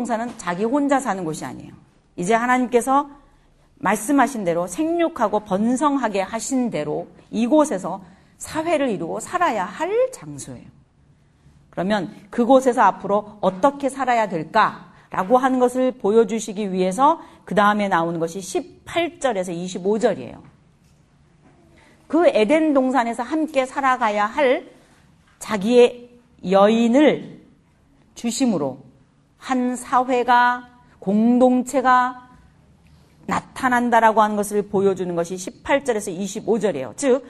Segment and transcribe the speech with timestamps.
[0.00, 1.74] 동산은 자기 혼자 사는 곳이 아니에요.
[2.16, 3.10] 이제 하나님께서
[3.76, 8.02] 말씀하신 대로 생육하고 번성하게 하신 대로 이곳에서
[8.38, 10.64] 사회를 이루고 살아야 할 장소예요.
[11.68, 19.54] 그러면 그곳에서 앞으로 어떻게 살아야 될까라고 하는 것을 보여주시기 위해서 그 다음에 나오는 것이 18절에서
[19.54, 20.40] 25절이에요.
[22.08, 24.66] 그 에덴 동산에서 함께 살아가야 할
[25.38, 26.08] 자기의
[26.50, 27.42] 여인을
[28.14, 28.89] 주심으로
[29.40, 30.68] 한 사회가
[31.00, 32.28] 공동체가
[33.26, 36.96] 나타난다라고 하는 것을 보여주는 것이 18절에서 25절이에요.
[36.96, 37.24] 즉,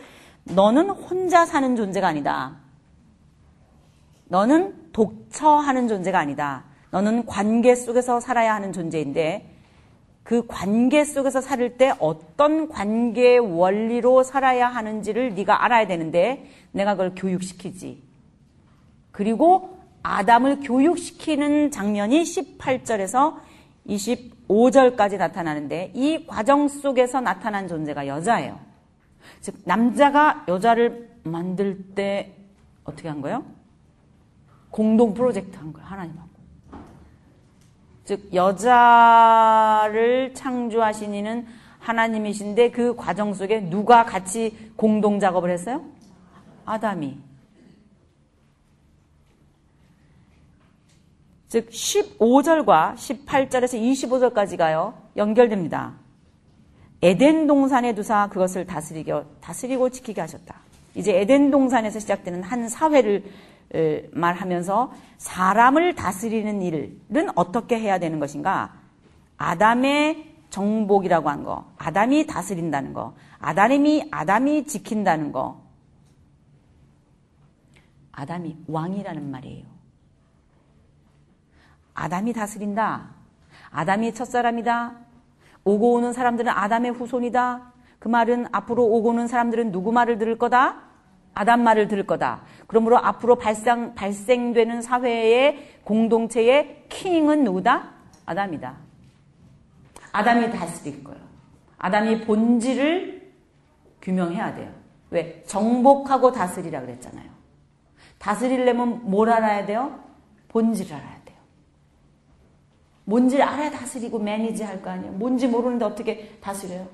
[0.44, 2.56] 너는 혼자 사는 존재가 아니다.
[4.27, 6.64] 너는 독처하는 존재가 아니다.
[6.91, 9.55] 너는 관계 속에서 살아야 하는 존재인데
[10.22, 17.14] 그 관계 속에서 살 때 어떤 관계 원리로 살아야 하는지를 네가 알아야 되는데 내가 그걸
[17.14, 18.02] 교육시키지.
[19.12, 23.36] 그리고 아담을 교육시키는 장면이 18절에서
[23.88, 28.58] 25절까지 나타나는데 이 과정 속에서 나타난 존재가 여자예요.
[29.40, 32.34] 즉 남자가 여자를 만들 때
[32.84, 33.44] 어떻게 한 거예요?
[34.70, 35.88] 공동 프로젝트 한 거예요.
[35.88, 36.30] 하나님하고.
[38.04, 41.46] 즉 여자를 창조하신 이는
[41.78, 45.84] 하나님이신데 그 과정 속에 누가 같이 공동 작업을 했어요?
[46.64, 47.30] 아담이.
[51.50, 53.74] 즉 15절과 18절에서
[54.33, 54.94] 25절까지가요.
[55.16, 55.94] 연결됩니다.
[57.02, 60.55] 에덴 동산에 두사 그것을 다스리고 다스리고 지키게 하셨다.
[60.94, 63.24] 이제 에덴 동산에서 시작되는 한 사회를
[64.12, 68.72] 말하면서 사람을 다스리는 일은 어떻게 해야 되는 것인가?
[69.36, 75.60] 아담의 정복이라고 한 거, 아담이 다스린다는 거, 아담이 아담이 지킨다는 거.
[78.12, 79.70] 아담이 왕이라는 말이에요.
[82.00, 83.11] 아담이 다스린다.
[83.70, 84.94] 아담이 첫사람이다.
[85.64, 87.72] 오고 오는 사람들은 아담의 후손이다.
[87.98, 90.80] 그 말은 앞으로 오고 오는 사람들은 누구 말을 들을 거다?
[91.34, 92.40] 아담 말을 들을 거다.
[92.66, 97.90] 그러므로 앞으로 발생, 발생되는 사회의 공동체의 킹은 누구다?
[98.24, 98.77] 아담이다.
[100.12, 101.20] 아담이 다스릴 거예요.
[101.77, 103.30] 아담이 본질을
[104.00, 104.72] 규명해야 돼요.
[105.10, 105.42] 왜?
[105.46, 107.28] 정복하고 다스리라 그랬잖아요.
[108.18, 110.00] 다스리려면 뭘 알아야 돼요?
[110.48, 111.20] 본질을 알아야 돼요.
[113.10, 115.12] 뭔지 알아야 다스리고 매니지 할 거 아니에요.
[115.12, 116.88] 뭔지 모르는데 어떻게 다스려요?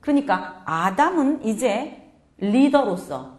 [0.00, 3.34] 그러니까 아담은 이제 리더로서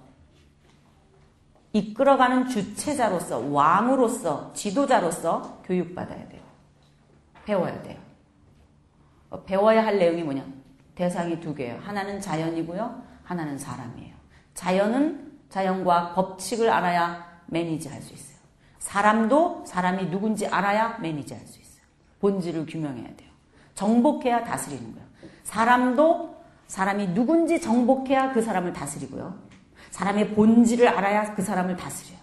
[1.73, 6.41] 이끌어가는 주체자로서 왕으로서 지도자로서 교육받아야 돼요.
[7.45, 7.97] 배워야 돼요.
[9.29, 10.45] 어, 배워야 할 내용이 뭐냐?
[10.95, 11.79] 대상이 두 개예요.
[11.83, 13.03] 하나는 자연이고요.
[13.23, 14.15] 하나는 사람이에요.
[14.53, 18.35] 자연은 자연과 법칙을 알아야 매니지 할 수 있어요.
[18.79, 21.83] 사람도 사람이 누군지 알아야 매니지 할 수 있어요.
[22.19, 23.29] 본질을 규명해야 돼요.
[23.75, 25.07] 정복해야 다스리는 거예요.
[25.43, 26.35] 사람도
[26.67, 29.35] 사람이 누군지 정복해야 그 사람을 다스리고요.
[29.91, 32.19] 사람의 본질을 알아야 그 사람을 다스려요.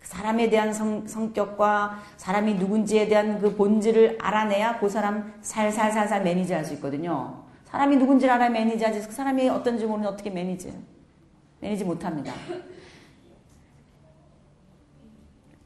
[0.00, 6.52] 그 사람에 대한 성, 성격과 사람이 누군지에 대한 그 본질을 알아내야 그 사람 살살살살 매니지
[6.52, 7.42] 할 수 있거든요.
[7.64, 10.72] 사람이 누군지를 알아야 매니지 하지 그 사람이 어떤지 모르는 어떻게 매니지
[11.60, 12.32] 매니지 못합니다.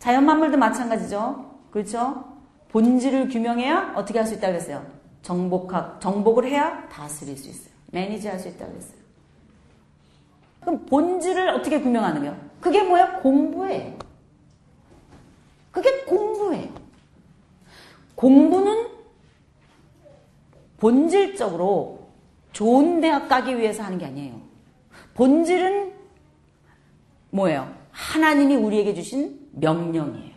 [0.07, 1.51] 자연 만물도 마찬가지죠.
[1.73, 2.25] 그렇죠?
[2.69, 4.87] 본질을 규명해야 어떻게 할 수 있다고 그랬어요?
[5.23, 7.75] 정복학, 정복을 해야 다스릴 수 있어요.
[7.91, 8.99] 매니지 할 수 있다고 그랬어요.
[10.61, 12.37] 그럼 본질을 어떻게 규명하는 거예요?
[12.61, 13.17] 그게 뭐야?
[13.19, 13.99] 공부예요.
[15.73, 16.69] 그게 공부예요.
[18.15, 18.87] 공부는
[20.79, 22.07] 본질적으로
[22.53, 24.41] 좋은 대학 가기 위해서 하는 게 아니에요.
[25.15, 25.95] 본질은
[27.31, 27.75] 뭐예요?
[27.91, 30.35] 하나님이 우리에게 주신 명령이에요.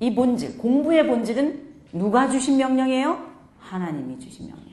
[0.00, 3.30] 이 본질, 공부의 본질은 누가 주신 명령이에요?
[3.58, 4.70] 하나님이 주신 명령.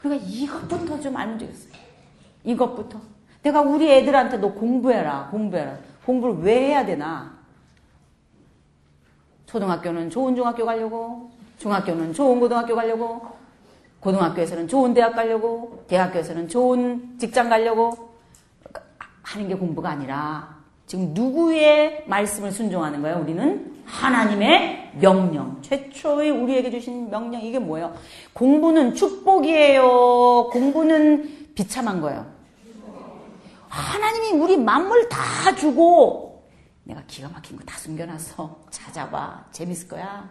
[0.00, 1.72] 그러니까 이것부터 좀 알면 되겠어요.
[2.44, 3.00] 이것부터.
[3.42, 5.78] 내가 우리 애들한테 너 공부해라, 공부해라.
[6.04, 7.38] 공부를 왜 해야 되나?
[9.46, 13.36] 초등학교는 좋은 중학교 가려고, 중학교는 좋은 고등학교 가려고,
[14.00, 18.11] 고등학교에서는 좋은 대학 가려고, 대학교에서는 좋은 직장 가려고,
[19.22, 23.18] 하는 게 공부가 아니라 지금 누구의 말씀을 순종하는 거예요?
[23.20, 25.60] 우리는 하나님의 명령.
[25.62, 27.40] 최초의 우리에게 주신 명령.
[27.40, 27.94] 이게 뭐예요?
[28.32, 30.50] 공부는 축복이에요.
[30.52, 32.26] 공부는 비참한 거예요.
[33.68, 36.44] 하나님이 우리 만물 다 주고
[36.84, 38.60] 내가 기가 막힌 거 다 숨겨놨어.
[38.70, 39.46] 찾아봐.
[39.52, 40.28] 재밌을 거야.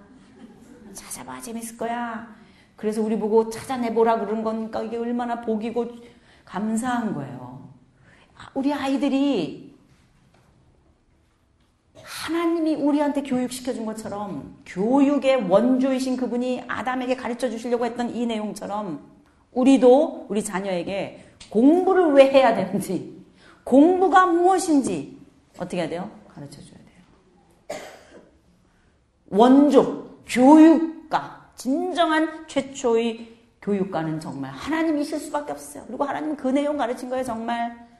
[0.93, 1.41] 찾아봐.
[1.41, 2.27] 재밌을 거야.
[2.75, 5.87] 그래서 우리 보고 찾아내보라 그런 거니까 이게 얼마나 복이고
[6.45, 7.60] 감사한 거예요.
[8.53, 9.71] 우리 아이들이
[12.01, 19.01] 하나님이 우리한테 교육시켜 준 것처럼 교육의 원조이신 그분이 아담에게 가르쳐 주시려고 했던 이 내용처럼
[19.51, 23.21] 우리도 우리 자녀에게 공부를 왜 해야 되는지
[23.63, 25.17] 공부가 무엇인지
[25.57, 26.11] 어떻게 해야 돼요?
[26.27, 26.79] 가르쳐 줘야
[27.69, 27.79] 돼요.
[29.29, 35.83] 원조, 교육가, 진정한 최초의 교육가는 정말 하나님이실 수밖에 없어요.
[35.87, 37.90] 그리고 하나님 그 내용 가르친 거예요, 정말.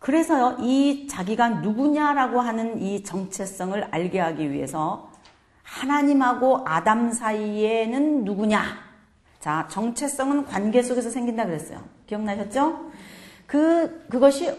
[0.00, 5.12] 그래서요, 이 자기가 누구냐라고 하는 이 정체성을 알게 하기 위해서
[5.62, 8.64] 하나님하고 아담 사이에는 누구냐?
[9.40, 11.82] 자, 정체성은 관계 속에서 생긴다 그랬어요.
[12.06, 12.90] 기억나셨죠?
[13.46, 14.52] 그, 그것이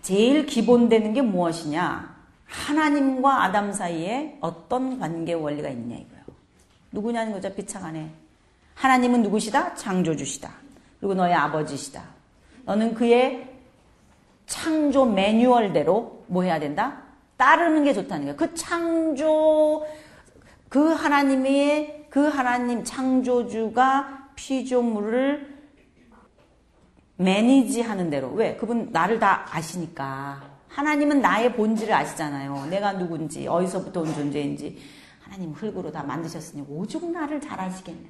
[0.00, 2.16] 제일 기본되는 게 무엇이냐?
[2.46, 6.24] 하나님과 아담 사이에 어떤 관계 원리가 있냐 이거예요.
[6.92, 8.10] 누구냐는 거죠, 비차간에.
[8.74, 9.74] 하나님은 누구시다?
[9.74, 10.50] 창조주시다.
[11.00, 12.02] 그리고 너의 아버지시다.
[12.64, 13.47] 너는 그의
[14.48, 17.02] 창조 매뉴얼대로 뭐 해야 된다?
[17.36, 18.36] 따르는 게 좋다는 거예요.
[18.36, 19.86] 그 창조,
[20.68, 25.58] 그 하나님의, 그 하나님 창조주가 피조물을
[27.16, 28.32] 매니지 하는 대로.
[28.32, 28.56] 왜?
[28.56, 30.42] 그분 나를 다 아시니까.
[30.68, 32.66] 하나님은 나의 본질을 아시잖아요.
[32.70, 34.78] 내가 누군지, 어디서부터 온 존재인지.
[35.20, 38.08] 하나님 흙으로 다 만드셨으니 오죽 나를 잘 아시겠냐.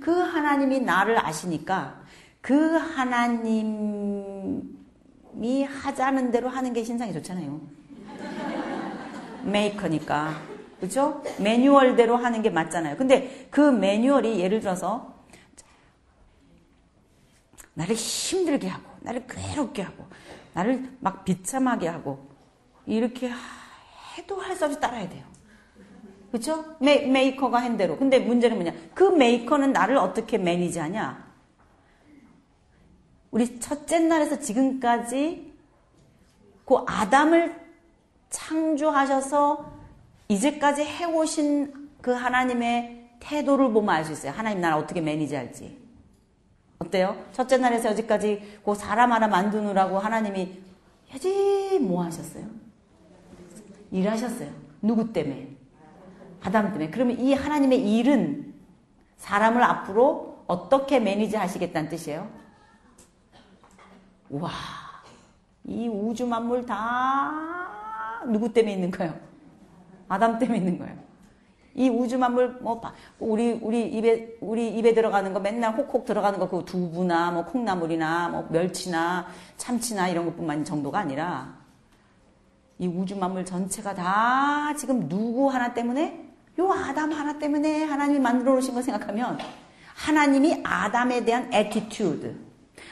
[0.00, 2.00] 그 하나님이 나를 아시니까
[2.40, 4.79] 그 하나님
[5.40, 7.60] 이 하자는 대로 하는 게 신상이 좋잖아요.
[9.44, 10.40] 메이커니까.
[10.80, 11.22] 그죠?
[11.38, 12.96] 매뉴얼대로 하는 게 맞잖아요.
[12.96, 15.14] 근데 그 매뉴얼이 예를 들어서
[17.74, 20.04] 나를 힘들게 하고, 나를 괴롭게 하고,
[20.54, 22.28] 나를 막 비참하게 하고,
[22.86, 23.30] 이렇게
[24.18, 25.24] 해도 할 수 없이 따라야 돼요.
[26.32, 26.64] 그쵸?
[26.80, 27.96] 메, 메이커가 한 대로.
[27.96, 28.72] 근데 문제는 뭐냐?
[28.94, 31.29] 그 메이커는 나를 어떻게 매니지하냐?
[33.30, 35.52] 우리 첫째 날에서 지금까지
[36.64, 37.54] 그 아담을
[38.30, 39.72] 창조하셔서
[40.28, 44.32] 이제까지 해오신 그 하나님의 태도를 보면 알 수 있어요.
[44.32, 45.78] 하나님 나를 어떻게 매니지할지.
[46.78, 47.16] 어때요?
[47.32, 50.62] 첫째 날에서 여지까지 그 사람 하나 만드느라고 하나님이
[51.12, 52.46] 여지 뭐 하셨어요?
[53.90, 54.50] 일하셨어요.
[54.80, 55.48] 누구 때문에?
[56.42, 56.90] 아담 때문에.
[56.90, 58.54] 그러면 이 하나님의 일은
[59.18, 62.39] 사람을 앞으로 어떻게 매니지 하시겠다는 뜻이에요?
[64.30, 64.50] 와,
[65.64, 69.14] 이 우주 만물 다 누구 때문에 있는 거예요?
[70.08, 70.96] 아담 때문에 있는 거예요.
[71.74, 72.80] 이 우주 만물 뭐
[73.18, 78.28] 우리 우리 입에 우리 입에 들어가는 거 맨날 혹혹 들어가는 거 그 두부나 뭐 콩나물이나
[78.28, 81.54] 뭐 멸치나 참치나 이런 것뿐만 정도가 아니라
[82.78, 88.52] 이 우주 만물 전체가 다 지금 누구 하나 때문에 요 아담 하나 때문에 하나님이 만들어
[88.52, 89.38] 놓으신 거 생각하면
[89.94, 92.49] 하나님이 아담에 대한 attitude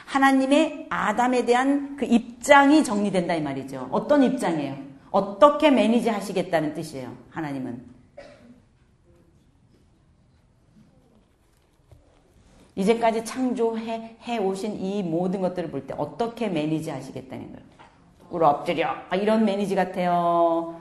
[0.08, 3.88] 하나님의 아담에 대한 그 입장이 정리된다 이 말이죠.
[3.92, 4.74] 어떤 입장이에요?
[5.10, 7.14] 어떻게 manage 하시겠다는 뜻이에요.
[7.30, 7.98] 하나님은.
[12.74, 17.68] 이제까지 창조해 해 오신 이 모든 것들을 볼 때 어떻게 매니지 하시겠다는 거예요.
[18.30, 18.94] 꿇어 엎드려.
[19.10, 20.80] 아, 이런 매니지 같아요.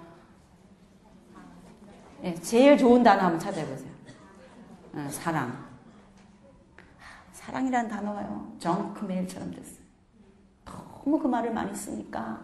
[2.22, 3.90] 네, 제일 좋은 단어 한번 찾아보세요.
[4.94, 5.67] 어, 사랑.
[7.48, 8.56] 사랑이라는 단어가요.
[8.60, 9.86] 정크메일처럼 됐어요.
[10.66, 12.42] 너무 그 말을 많이 쓰니까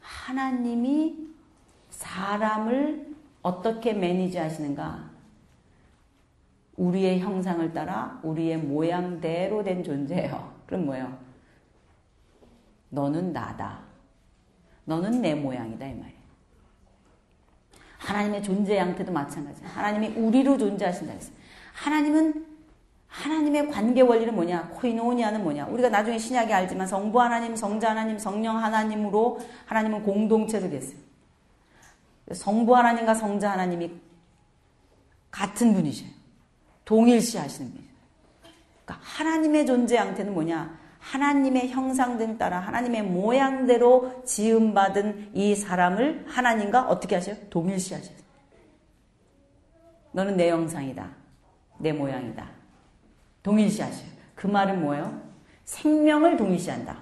[0.00, 1.34] 하나님이
[1.90, 5.10] 사람을 어떻게 매니지 하시는가?
[6.76, 10.54] 우리의 형상을 따라 우리의 모양대로 된 존재예요.
[10.66, 11.18] 그럼 뭐예요?
[12.90, 13.80] 너는 나다.
[14.84, 16.20] 너는 내 모양이다 이 말이에요.
[17.98, 19.68] 하나님의 존재 양태도 마찬가지예요.
[19.70, 21.35] 하나님이 우리로 존재하신다 했어요.
[21.76, 22.46] 하나님은
[23.08, 24.68] 하나님의 관계 원리는 뭐냐?
[24.74, 25.66] 코이노니아는 뭐냐?
[25.66, 30.98] 우리가 나중에 신약에 알지만 성부 하나님, 성자 하나님, 성령 하나님으로 하나님은 공동체로 됐어요.
[32.32, 33.92] 성부 하나님과 성자 하나님이
[35.30, 36.10] 같은 분이셔요.
[36.84, 37.90] 동일시 하시는 분이에요.
[38.84, 40.78] 그러니까 하나님의 존재 양태는 뭐냐?
[40.98, 47.36] 하나님의 형상등 따라 하나님의 모양대로 지음받은 이 사람을 하나님과 어떻게 하셔요?
[47.48, 48.16] 동일시 하셔요.
[50.12, 51.25] 너는 내 형상이다.
[51.78, 52.46] 내 모양이다.
[53.42, 54.08] 동일시하셔요.
[54.34, 55.20] 그 말은 뭐예요?
[55.64, 56.96] 생명을 동일시한다.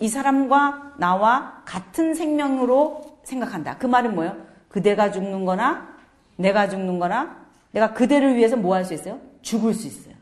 [0.00, 3.76] 이 사람과 나와 같은 생명으로 생각한다.
[3.78, 4.36] 그 말은 뭐예요?
[4.68, 5.94] 그대가 죽는 거나
[6.36, 9.20] 내가 죽는 거나 내가 그대를 위해서 뭐 할 수 있어요?
[9.42, 10.14] 죽을 수 있어요.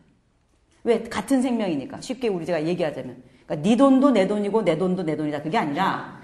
[0.84, 1.02] 왜?
[1.02, 2.00] 같은 생명이니까.
[2.00, 3.22] 쉽게 우리가 얘기하자면.
[3.46, 5.42] 그러니까 네 돈도 내 돈이고 내 돈도 내 돈이다.
[5.42, 6.18] 그게 아니라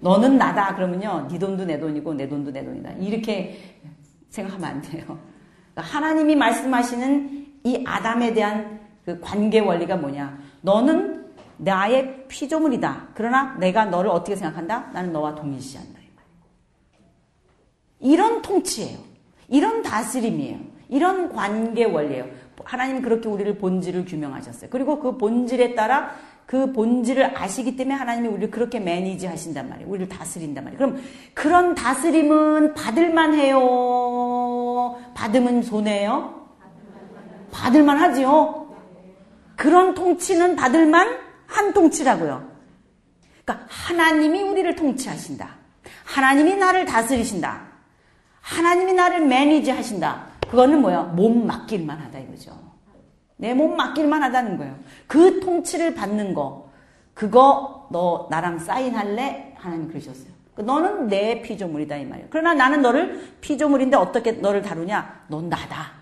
[0.00, 0.74] 너는 나다.
[0.74, 1.28] 그러면요.
[1.30, 2.92] 네 돈도 내 돈이고 내 돈도 내 돈이다.
[2.92, 3.78] 이렇게
[4.30, 5.18] 생각하면 안 돼요.
[5.74, 10.38] 그러니까 하나님이 말씀하시는 이 아담에 대한 그 관계 원리가 뭐냐?
[10.62, 11.24] 너는
[11.56, 13.08] 나의 피조물이다.
[13.14, 14.90] 그러나 내가 너를 어떻게 생각한다?
[14.92, 15.94] 나는 너와 동일시한다.
[18.00, 18.98] 이런 통치예요.
[19.48, 20.58] 이런 다스림이에요.
[20.88, 22.26] 이런 관계 원리예요.
[22.64, 24.70] 하나님 그렇게 우리를 본질을 규명하셨어요.
[24.70, 26.14] 그리고 그 본질에 따라
[26.46, 29.88] 그 본질을 아시기 때문에 하나님이 우리를 그렇게 매니지 하신단 말이에요.
[29.88, 30.78] 우리를 다스린단 말이에요.
[30.78, 31.02] 그럼
[31.32, 33.58] 그런 다스림은 받을만 해요?
[35.14, 36.46] 받으면 손해요?
[37.50, 38.66] 받을만 하지요?
[39.56, 41.16] 그런 통치는 받을만
[41.46, 42.50] 한 통치라고요.
[43.44, 45.48] 그러니까 하나님이 우리를 통치하신다.
[46.04, 47.62] 하나님이 나를 다스리신다.
[48.40, 50.26] 하나님이 나를 매니지 하신다.
[50.50, 51.02] 그거는 뭐야?
[51.04, 52.52] 몸 맡길만 하다 이거죠.
[53.36, 54.76] 내 몸 맡길만 하다는 거예요.
[55.06, 56.70] 그 통치를 받는 거.
[57.14, 59.54] 그거 너 나랑 사인할래?
[59.58, 60.33] 하나님 그러셨어요.
[60.56, 62.28] 너는 내 피조물이다 이 말이에요.
[62.30, 65.26] 그러나 나는 너를 피조물인데 어떻게 너를 다루냐?
[65.28, 65.92] 넌 나다.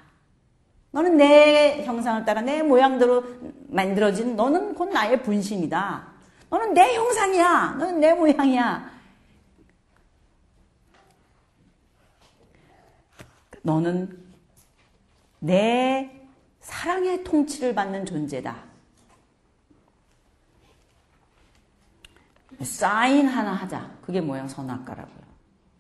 [0.91, 3.25] 너는 내 형상을 따라 내 모양대로
[3.69, 6.07] 만들어진 너는 곧 나의 분신이다.
[6.51, 7.77] 너는 내 형상이야.
[7.79, 8.91] 너는 내 모양이야.
[13.63, 14.19] 너는
[15.39, 16.11] 내
[16.61, 18.72] 사랑의 통치를 받는 존재다.
[22.65, 23.91] 사인 하나 하자.
[24.03, 24.49] 그게 뭐야?
[24.49, 25.23] 선악가라고요.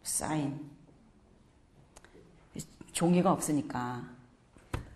[0.02, 0.72] 사인.
[2.92, 4.02] 종이가 없으니까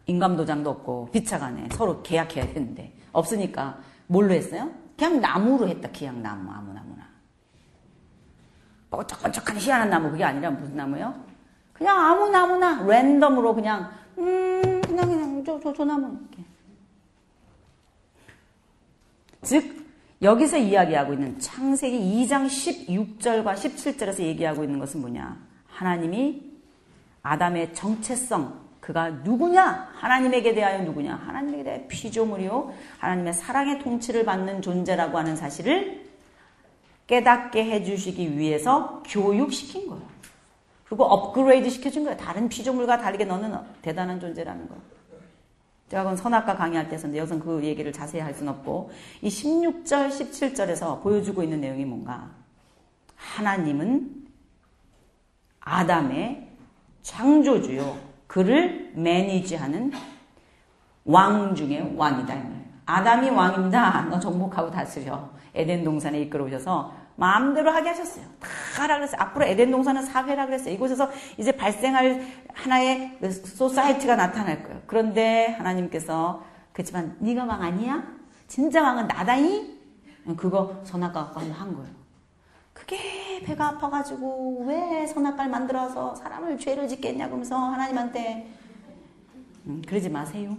[0.07, 4.71] 인감 도장도 없고 비차간에 서로 계약해야 되는데 없으니까 뭘로 했어요?
[4.97, 5.88] 그냥 나무로 했다.
[5.90, 7.07] 그냥 나무 아무 나무나.
[8.90, 11.14] 뻐쩍뻐쩍한 희한한 나무 그게 아니라 무슨 나무요?
[11.73, 16.45] 그냥 아무 나무나 랜덤으로 그냥 음 그냥 그냥 저저저 나무 이렇게.
[19.43, 19.86] 즉
[20.23, 25.37] 여기서 이야기하고 있는 창세기 2장 16절과 17절에서 얘기하고 있는 것은 뭐냐?
[25.68, 26.42] 하나님이
[27.23, 29.90] 아담의 정체성 그가 누구냐?
[29.94, 31.16] 하나님에게 대하여 누구냐?
[31.16, 32.73] 하나님에게 대하여 피조물이요.
[32.99, 36.06] 하나님의 사랑의 통치를 받는 존재라고 하는 사실을
[37.06, 40.02] 깨닫게 해주시기 위해서 교육시킨 거예요.
[40.85, 42.16] 그리고 업그레이드 시켜준 거예요.
[42.16, 44.76] 다른 피조물과 다르게 너는 대단한 존재라는 거.
[45.88, 48.90] 제가 그건 선악과 강의할 때 했었는데 여기서 그 얘기를 자세히 할 수는 없고
[49.23, 52.31] 이 16절, 17절에서 보여주고 있는 내용이 뭔가
[53.14, 54.26] 하나님은
[55.61, 56.49] 아담의
[57.02, 57.97] 창조주요.
[58.26, 59.93] 그를 매니지하는
[61.05, 62.37] 왕 중의 왕이다.
[62.85, 64.02] 아담이 왕입니다.
[64.11, 65.31] 너 정복하고 다스려.
[65.55, 68.25] 에덴 동산에 이끌어오셔서 마음대로 하게 하셨어요.
[68.40, 69.20] 다 하라 그랬어요.
[69.20, 70.75] 앞으로 에덴 동산은 사회라 그랬어요.
[70.75, 74.82] 이곳에서 이제 발생할 하나의 그 society가 나타날 거예요.
[74.87, 78.04] 그런데 하나님께서 그렇지만 네가 왕 아니야?
[78.46, 79.76] 진짜 왕은 나다이?
[80.37, 81.90] 그거 선악과 한 거예요.
[82.73, 88.46] 그게 배가 아파가지고 왜 선악과를 만들어서 사람을 죄를 짓겠냐 그러면서 하나님한테
[89.66, 90.56] 음, 그러지 마세요.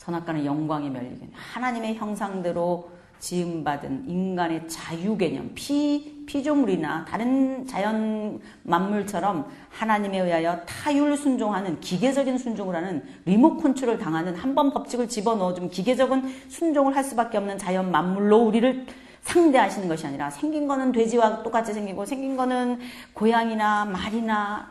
[0.00, 1.30] 선악과는 영광의 면류관.
[1.34, 11.78] 하나님의 형상대로 지음받은 인간의 자유 개념, 피, 피조물이나 다른 자연 만물처럼 하나님에 의하여 타율 순종하는
[11.80, 17.58] 기계적인 순종을 하는 remote control 당하는 한 번 법칙을 집어넣어주면 기계적인 순종을 할 수밖에 없는
[17.58, 18.86] 자연 만물로 우리를
[19.20, 22.78] 상대하시는 것이 아니라 생긴 거는 돼지와 똑같이 생기고 생긴 거는
[23.12, 24.70] 고양이나 말이나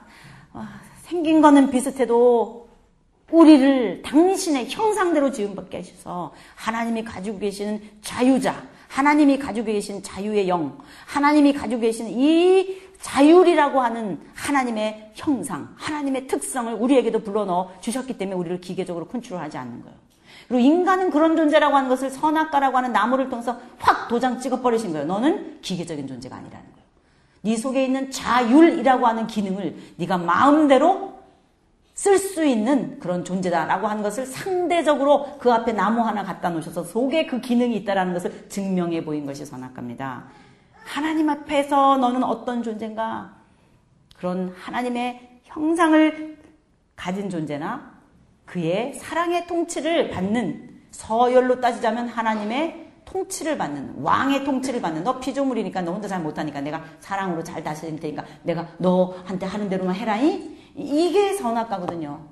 [1.04, 2.69] 생긴 거는 비슷해도
[3.32, 11.54] 우리를 당신의 형상대로 지음받게 하셔서 하나님이 가지고 계시는 자유자, 하나님이 가지고 계신 자유의 영, 하나님이
[11.54, 19.08] 가지고 계신 이 자율이라고 하는 하나님의 형상, 하나님의 특성을 우리에게도 불러넣어 주셨기 때문에 우리를 기계적으로
[19.08, 19.98] 컨트롤하지 않는 거예요.
[20.48, 25.06] 그리고 인간은 그런 존재라고 하는 것을 선악과라고 하는 나무를 통해서 확 도장 찍어버리신 거예요.
[25.06, 26.80] 너는 기계적인 존재가 아니라는 거예요.
[27.42, 31.19] 네 속에 있는 자율이라고 하는 기능을 네가 마음대로
[32.00, 37.26] 쓸 수 있는 그런 존재다라고 하는 것을 상대적으로 그 앞에 나무 하나 갖다 놓으셔서 속에
[37.26, 40.24] 그 기능이 있다라는 것을 증명해 보인 것이 선악과입니다.
[40.86, 43.34] 하나님 앞에서 너는 어떤 존재인가?
[44.16, 46.38] 그런 하나님의 형상을
[46.96, 47.92] 가진 존재나
[48.46, 55.92] 그의 사랑의 통치를 받는 서열로 따지자면 하나님의 통치를 받는 왕의 통치를 받는 너 피조물이니까 너
[55.92, 62.28] 혼자 잘 못하니까 내가 사랑으로 잘 다스릴 테니까 내가 너한테 하는 대로만 해라이 이게 선악과거든요.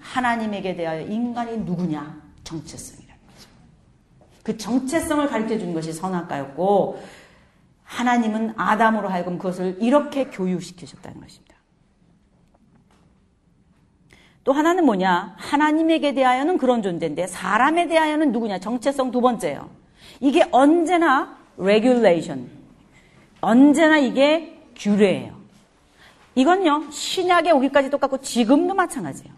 [0.00, 2.22] 하나님에게 대하여 인간이 누구냐?
[2.44, 3.48] 정체성이라는 거죠.
[4.42, 7.02] 그 정체성을 가르쳐 주는 것이 선악과였고,
[7.84, 11.54] 하나님은 아담으로 하여금 그것을 이렇게 교육시키셨다는 것입니다.
[14.44, 15.36] 또 하나는 뭐냐?
[15.38, 18.58] 하나님에게 대하여는 그런 존재인데, 사람에 대하여는 누구냐?
[18.58, 19.70] 정체성 두 번째예요.
[20.20, 22.50] 이게 언제나 regulation.
[23.40, 25.43] 언제나 이게 규례예요.
[26.34, 29.32] 이건요, 신약에 오기까지 똑같고 지금도 마찬가지예요.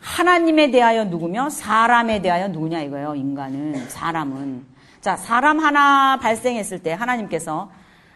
[0.00, 3.14] 하나님에 대하여 누구며 사람에 대하여 누구냐 이거예요.
[3.14, 4.66] 인간은 사람은
[5.00, 7.70] 자 사람 하나 발생했을 때 하나님께서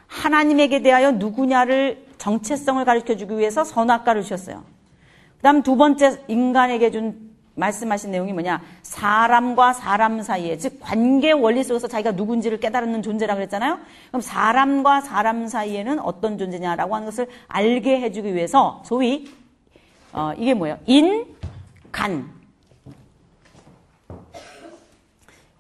[0.07, 4.65] 하나님에게 대하여 누구냐를 정체성을 가르쳐 주기 위해서 선악과를 주셨어요.
[5.37, 7.28] 그 다음 두 번째 인간에게 준
[7.59, 8.63] 말씀하신 내용이 뭐냐?
[8.83, 13.79] 사람과 사람 사이에 즉 관계 원리 속에서 자기가 누군지를 깨달는 존재라 그랬잖아요.
[14.09, 19.29] 그럼 사람과 사람 사이에는 어떤 존재냐라고 하는 것을 알게 해주기 위해서 소위
[20.13, 20.79] 어, 이게 뭐예요?
[20.87, 21.27] 인,
[21.93, 22.31] 간.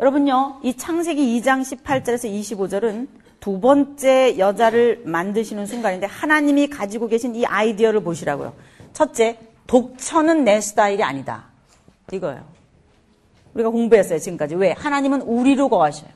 [0.00, 3.08] 여러분요, 이 창세기 2장 18절에서 25절은
[3.40, 8.54] 두 번째 여자를 만드시는 순간인데 하나님이 가지고 계신 이 아이디어를 보시라고요.
[8.92, 11.47] 첫째, 독처는 내 스타일이 아니다.
[12.12, 12.44] 이거예요.
[13.54, 14.54] 우리가 공부했어요, 지금까지.
[14.54, 14.72] 왜?
[14.72, 16.10] 하나님은 우리로 거하셔요.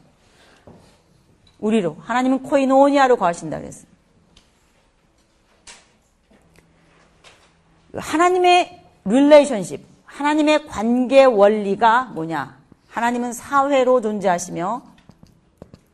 [1.58, 1.96] 우리로.
[2.00, 3.86] 하나님은 코이노니아로 거하신다 그랬어요.
[7.94, 12.58] 하나님의 릴레이션십, 하나님의 관계 원리가 뭐냐?
[12.88, 14.82] 하나님은 사회로 존재하시며,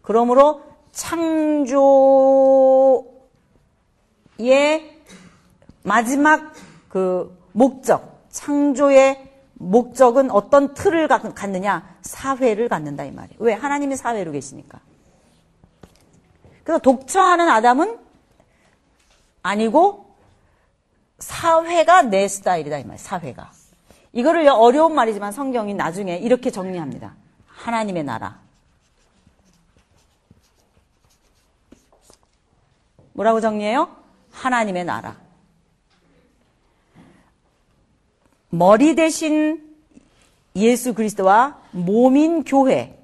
[0.02, 0.62] 그러므로
[0.92, 1.74] 창조의
[5.82, 6.52] 마지막
[6.88, 9.27] 그 목적, 창조의
[9.58, 11.96] 목적은 어떤 틀을 갖느냐?
[12.02, 13.38] 사회를 갖는다 이 말이에요.
[13.40, 13.52] 왜?
[13.52, 14.80] 하나님이 사회로 계시니까.
[16.62, 17.98] 그래서 독처하는 아담은
[19.42, 20.14] 아니고
[21.18, 22.98] 사회가 내 스타일이다 이 말이에요.
[22.98, 23.50] 사회가.
[24.12, 27.14] 이거를 어려운 말이지만 성경이 나중에 이렇게 정리합니다.
[27.46, 28.38] 하나님의 나라.
[33.12, 33.88] 뭐라고 정리해요?
[34.30, 35.16] 하나님의 나라.
[38.50, 39.62] 머리 대신
[40.56, 42.98] 예수 그리스도와 몸인 교회.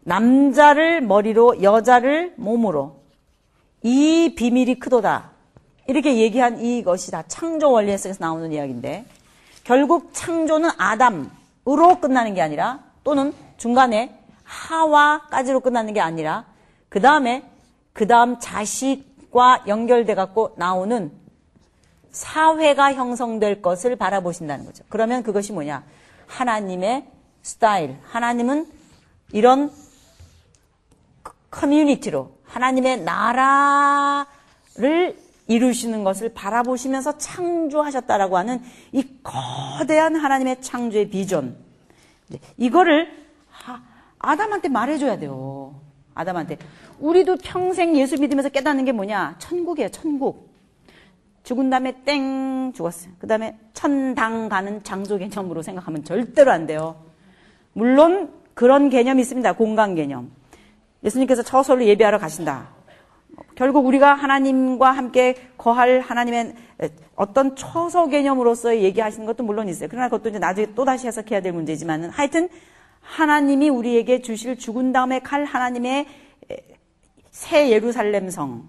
[0.00, 2.96] 남자를 머리로 여자를 몸으로
[3.82, 5.30] 이 비밀이 크도다.
[5.86, 9.06] 이렇게 얘기한 이것이 다 창조 원리에서 나오는 이야기인데
[9.64, 16.46] 결국 창조는 아담으로 끝나는 게 아니라 또는 중간에 하와까지로 끝나는 게 아니라
[16.88, 17.48] 그 다음에
[17.92, 21.12] 그 다음 자식과 연결돼 갖고 나오는
[22.18, 24.82] 사회가 형성될 것을 바라보신다는 거죠.
[24.88, 25.84] 그러면 그것이 뭐냐?
[26.26, 27.06] 하나님의
[27.42, 27.96] 스타일.
[28.02, 28.66] 하나님은
[29.32, 29.70] 이런
[31.50, 34.26] 커뮤니티로 하나님의 나라를
[35.46, 41.56] 이루시는 것을 바라보시면서 창조하셨다라고 하는 이 거대한 하나님의 창조의 비전.
[42.56, 43.08] 이거를
[44.18, 45.80] 아담한테 말해줘야 돼요.
[46.14, 46.58] 아담한테.
[46.98, 49.36] 우리도 평생 예수 믿으면서 깨닫는 게 뭐냐?
[49.38, 50.47] 천국이에요, 천국.
[51.48, 53.10] 죽은 다음에 땡 죽었어요.
[53.18, 56.96] 그 다음에 천당 가는 장소 개념으로 생각하면 절대로 안 돼요.
[57.72, 59.54] 물론 그런 개념이 있습니다.
[59.54, 60.30] 공간 개념.
[61.02, 62.68] 예수님께서 처소로 예배하러 가신다.
[63.54, 66.54] 결국 우리가 하나님과 함께 거할 하나님의
[67.16, 69.88] 어떤 처소 개념으로서 얘기하시는 것도 물론 있어요.
[69.90, 72.50] 그러나 그것도 이제 나중에 또 다시 해석해야 될 문제지만은 하여튼
[73.00, 76.04] 하나님이 우리에게 주실 죽은 다음에 갈 하나님의
[77.30, 78.68] 새 예루살렘 성,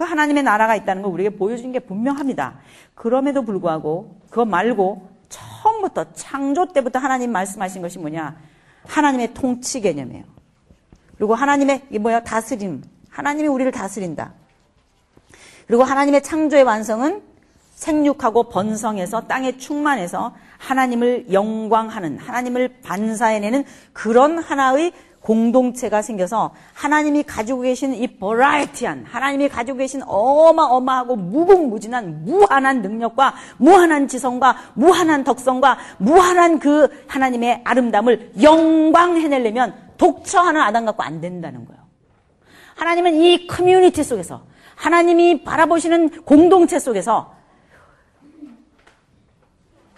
[0.00, 2.60] 그 하나님의 나라가 있다는 걸 우리에게 보여준 게 분명합니다.
[2.94, 8.34] 그럼에도 불구하고 그거 말고 처음부터 창조 때부터 하나님 말씀하신 것이 뭐냐?
[8.86, 10.24] 하나님의 통치 개념이에요.
[11.18, 12.82] 그리고 하나님의 이 뭐야 다스림.
[13.10, 14.32] 하나님이 우리를 다스린다.
[15.66, 17.20] 그리고 하나님의 창조의 완성은
[17.74, 27.94] 생육하고 번성해서 땅에 충만해서 하나님을 영광하는 하나님을 반사해내는 그런 하나의 공동체가 생겨서 하나님이 가지고 계신
[27.94, 36.88] 이 버라이티한 하나님이 가지고 계신 어마어마하고 무궁무진한 무한한 능력과 무한한 지성과 무한한 덕성과 무한한 그
[37.06, 41.80] 하나님의 아름다움을 영광 해내려면 독처하는 아담 갖고 안 된다는 거예요.
[42.76, 44.42] 하나님은 이 커뮤니티 속에서
[44.74, 47.34] 하나님이 바라보시는 공동체 속에서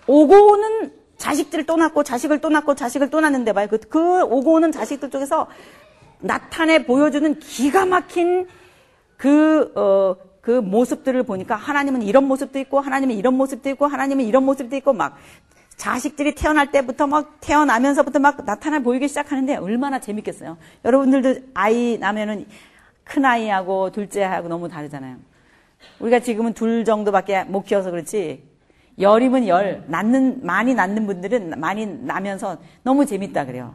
[0.08, 3.68] 오고 오는 자식들을 또 낳고 자식을 또 낳고 자식을 또 낳는데 봐요.
[3.70, 5.46] 그, 그 오고 오는 자식들 쪽에서
[6.18, 8.48] 나타내 보여주는 기가 막힌
[9.16, 14.42] 그, 어, 그 모습들을 보니까 하나님은 이런 모습도 있고 하나님은 이런 모습도 있고 하나님은 이런
[14.42, 15.16] 모습도 있고 막
[15.76, 20.58] 자식들이 태어날 때부터 막 태어나면서부터 막 나타나 보이기 시작하는데 얼마나 재밌겠어요.
[20.84, 22.46] 여러분들도 아이 나면은
[23.04, 25.18] 큰 아이하고 둘째 하고 너무 다르잖아요.
[26.00, 28.51] 우리가 지금은 둘 정도밖에 못 키워서 그렇지
[28.98, 33.74] 열이면 열, 낳는, 많이 낳는 분들은 많이 나면서 너무 재밌다 그래요.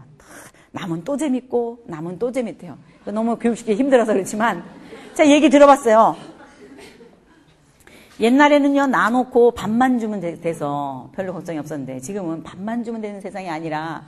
[0.71, 2.77] 남은 또 재밌고, 남은 또 재밌대요.
[3.05, 4.63] 너무 교육시키기 힘들어서 그렇지만,
[5.15, 6.15] 제가 얘기 들어봤어요.
[8.19, 14.03] 옛날에는요, 나놓고 밥만 주면 돼 서 별로 걱정이 없었는데, 지금은 밥만 주면 되는 세상이 아니라,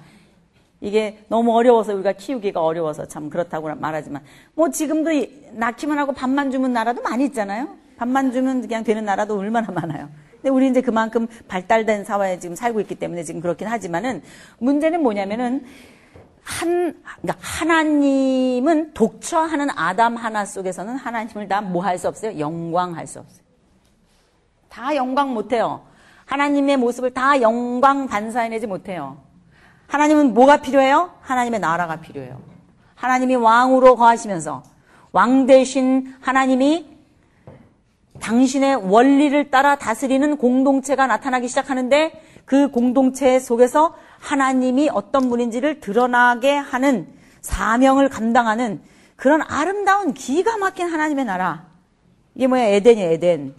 [0.81, 4.21] 이게 너무 어려워서 우리가 키우기가 어려워서 참 그렇다고 말하지만
[4.55, 5.11] 뭐 지금도
[5.51, 7.75] 낳기만 하고 밥만 주면 나라도 많이 있잖아요.
[7.97, 10.07] 밥만 주면 그냥 되는 나라도 얼마나 많아요.
[10.41, 14.21] 근데 우리 이제 그만큼 발달된 사회에 지금 살고 있기 때문에 지금 그렇긴 하지만은
[14.59, 15.65] 문제는 뭐냐면은
[16.41, 22.39] 한 그러니까 하나님은 독처하는 아담 하나 속에서는 하나님을 다 뭐 할 수 없어요?
[22.39, 23.43] 영광할 수 없어요.
[24.69, 25.81] 다 영광 못해요.
[26.25, 29.17] 하나님의 모습을 다 영광 반사해내지 못해요.
[29.87, 31.11] 하나님은 뭐가 필요해요?
[31.21, 32.39] 하나님의 나라가 필요해요.
[32.95, 34.63] 하나님이 왕으로 거하시면서
[35.11, 36.98] 왕 대신 하나님이
[38.19, 47.07] 당신의 원리를 따라 다스리는 공동체가 나타나기 시작하는데 그 공동체 속에서 하나님이 어떤 분인지를 드러나게 하는
[47.41, 48.81] 사명을 감당하는
[49.15, 51.67] 그런 아름다운 기가 막힌 하나님의 나라.
[52.35, 52.63] 이게 뭐야?
[52.63, 53.55] 에덴이에요, 에덴.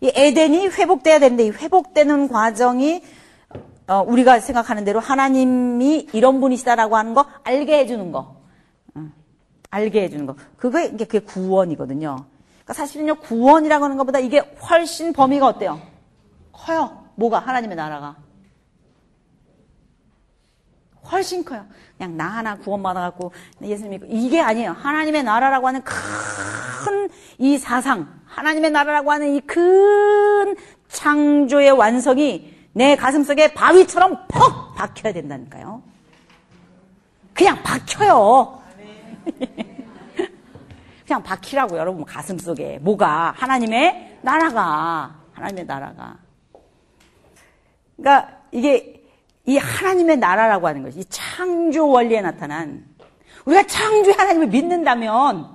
[0.00, 3.02] 이 에덴이 회복돼야 되는데 이 회복되는 과정이
[3.88, 8.36] 어, 우리가 생각하는 대로 하나님이 이런 분이시다라고 하는 거 알게 해주는 거.
[8.94, 9.08] 어,
[9.70, 10.36] 알게 해주는 거.
[10.56, 12.26] 그게, 그게 구원이거든요.
[12.68, 15.80] 그러니까 사실은요, 구원이라고 하는 것보다 이게 훨씬 범위가 어때요?
[16.52, 17.02] 커요.
[17.14, 17.38] 뭐가?
[17.38, 18.16] 하나님의 나라가.
[21.10, 21.64] 훨씬 커요.
[21.96, 24.72] 그냥 나 하나 구원받아갖고 예수 믿고 이게 아니에요.
[24.72, 30.56] 하나님의 나라라고 하는 큰 이 사상, 하나님의 나라라고 하는 이 큰
[30.88, 35.82] 창조의 완성이 내 가슴 속에 바위처럼 퍽 박혀야 된다니까요.
[37.32, 38.60] 그냥 박혀요.
[41.08, 42.78] 그냥 박히라고 여러분 가슴 속에.
[42.82, 43.32] 뭐가?
[43.34, 45.14] 하나님의 나라가.
[45.32, 46.18] 하나님의 나라가.
[47.96, 49.02] 그러니까 이게
[49.46, 52.84] 이 하나님의 나라라고 하는 것이 이 창조 원리에 나타난.
[53.46, 55.48] 우리가 창조의 하나님을 믿는다면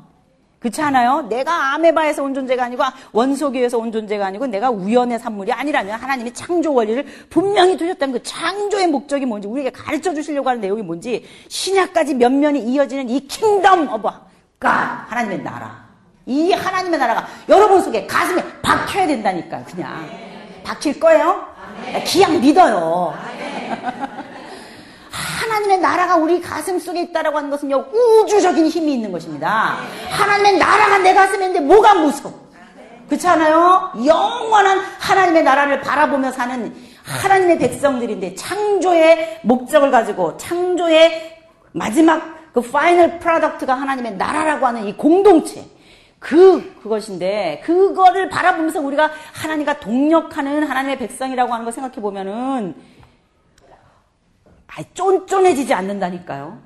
[0.57, 1.27] 그렇지 않아요?
[1.29, 6.73] 내가 아메바에서 온 존재가 아니고 원숭이에서 온 존재가 아니고 내가 우연의 산물이 아니라면 하나님이 창조
[6.73, 12.61] 원리를 분명히 두셨다는 그 창조의 목적이 뭔지 우리에게 가르쳐 주시려고 하는 내용이 뭔지 신약까지 면면이
[12.61, 14.32] 이어지는 이 kingdom of
[14.63, 15.83] God 하나님의 나라
[16.25, 20.09] 이 하나님의 나라가 여러분 속에 가슴에 박혀야 된다니까요 그냥
[20.63, 21.45] 박힐 거예요?
[22.05, 23.13] 기약 믿어요
[25.53, 29.77] 하나님의 나라가 우리 가슴 속에 있다라고 하는 것은 요 우주적인 힘이 있는 것입니다.
[30.09, 32.43] 하나님의 나라가 내 가슴에 있는데 뭐가 무서워?
[33.07, 33.91] 그렇지 않아요?
[34.05, 36.73] 영원한 하나님의 나라를 바라보며 사는
[37.03, 41.37] 하나님의 백성들인데 창조의 목적을 가지고 창조의
[41.73, 42.21] 마지막
[42.53, 45.65] 그 final product가 하나님의 나라라고 하는 이 공동체
[46.19, 52.75] 그 그것인데 그거를 바라보면서 우리가 하나님과 동역하는 하나님의 백성이라고 하는 걸 생각해 보면은
[54.67, 56.59] 아, 쫀쫀해지지 않는다니까요.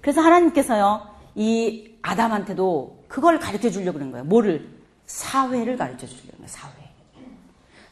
[0.00, 4.24] 그래서 하나님께서요, 이 아담한테도 그걸 가르쳐 주려고 그런 거예요.
[4.24, 4.68] 뭐를?
[5.06, 6.79] 사회를 가르쳐 주려고 거예요, 사회.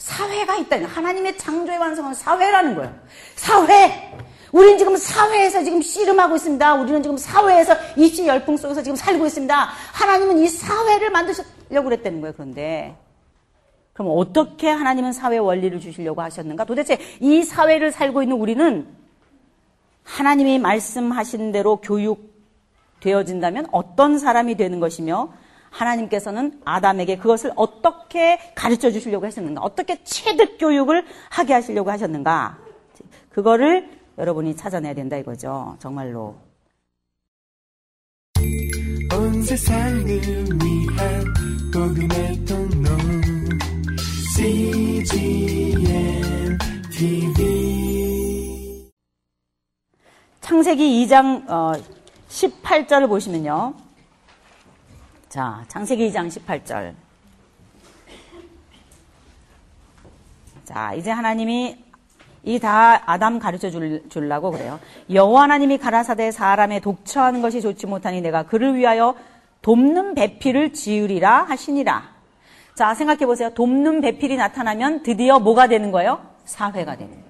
[0.09, 2.94] 사회가 있다는 하나님의 창조의 완성은 사회라는 거예요.
[3.37, 4.16] 사회!
[4.51, 6.75] 우리는 지금 사회에서 지금 씨름하고 있습니다.
[6.77, 9.68] 우리는 지금 사회에서 이씨 열풍 속에서 지금 살고 있습니다.
[9.92, 12.97] 하나님은 이 사회를 만드시려고 그랬다는 거예요, 그런데.
[13.92, 16.64] 그럼 어떻게 하나님은 사회 원리를 주시려고 하셨는가?
[16.64, 18.87] 도대체 이 사회를 살고 있는 우리는
[20.05, 25.31] 하나님이 말씀하신 대로 교육되어진다면 어떤 사람이 되는 것이며
[25.70, 29.61] 하나님께서는 아담에게 그것을 어떻게 가르쳐 주시려고 하셨는가?
[29.62, 32.59] 어떻게 체득 교육을 하게 하시려고 하셨는가?
[33.31, 35.76] 그거를 여러분이 찾아내야 된다 이거죠.
[35.78, 36.37] 정말로.
[50.40, 51.72] 창세기 2장 어,
[52.28, 53.74] 18절을 보시면요.
[55.28, 56.94] 자, 창세기 2장 18절.
[60.64, 61.84] 자, 이제 하나님이
[62.44, 64.80] 이 다 아담 가르쳐 줄, 줄라고 그래요.
[65.12, 69.14] 여호와 하나님이 가라사대 사람의 독처하는 것이 좋지 못하니 내가 그를 위하여
[69.60, 72.16] 돕는 배필을 지으리라 하시니라.
[72.74, 73.50] 자, 생각해 보세요.
[73.54, 76.24] 돕는 배필이 나타나면 드디어 뭐가 되는 거예요?
[76.44, 77.28] 사회가 되는 거예요.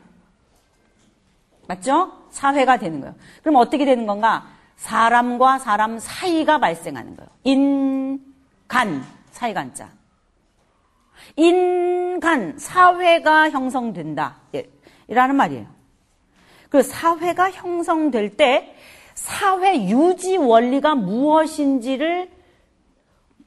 [1.67, 2.13] 맞죠?
[2.31, 3.15] 사회가 되는 거예요.
[3.43, 4.47] 그럼 어떻게 되는 건가?
[4.79, 7.31] 사람과 사람 사이가 발생하는 거예요.
[7.45, 9.91] 인간, 사이간자.
[11.37, 14.37] 인간, 사회가 형성된다.
[14.55, 14.71] 예,
[15.09, 15.67] 이라는 말이에요.
[16.71, 18.75] 그 사회가 형성될 때
[19.15, 22.31] 사회 유지 원리가 무엇인지를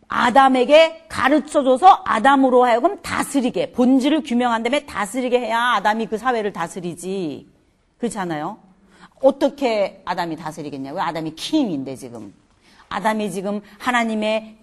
[0.09, 7.47] 아담에게 가르쳐줘서 아담으로 하여금 다스리게 본질을 규명한 다음에 다스리게 해야 아담이 그 사회를 다스리지
[7.97, 8.57] 그렇지 않아요?
[9.21, 11.01] 어떻게 아담이 다스리겠냐고요?
[11.01, 12.33] 아담이 킹인데 지금
[12.89, 14.57] 아담이 지금 하나님의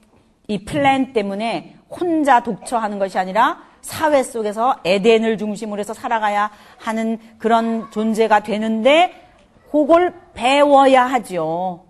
[0.49, 7.90] 이 플랜 때문에 혼자 독처하는 것이 아니라 사회 속에서 에덴을 중심으로 해서 살아가야 하는 그런
[7.90, 9.29] 존재가 되는데
[9.71, 11.85] 그걸 배워야 하죠.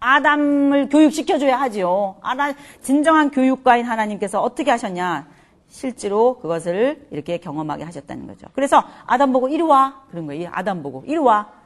[0.00, 2.16] 아담을 교육시켜줘야 하죠.
[2.22, 5.28] 아담, 진정한 교육가인 하나님께서 어떻게 하셨냐?
[5.68, 8.46] 실제로 그것을 이렇게 경험하게 하셨다는 거죠.
[8.52, 10.02] 그래서 아담 보고 이리 와.
[10.10, 10.50] 그런 거예요.
[10.52, 11.61] 아담 보고 이리 와.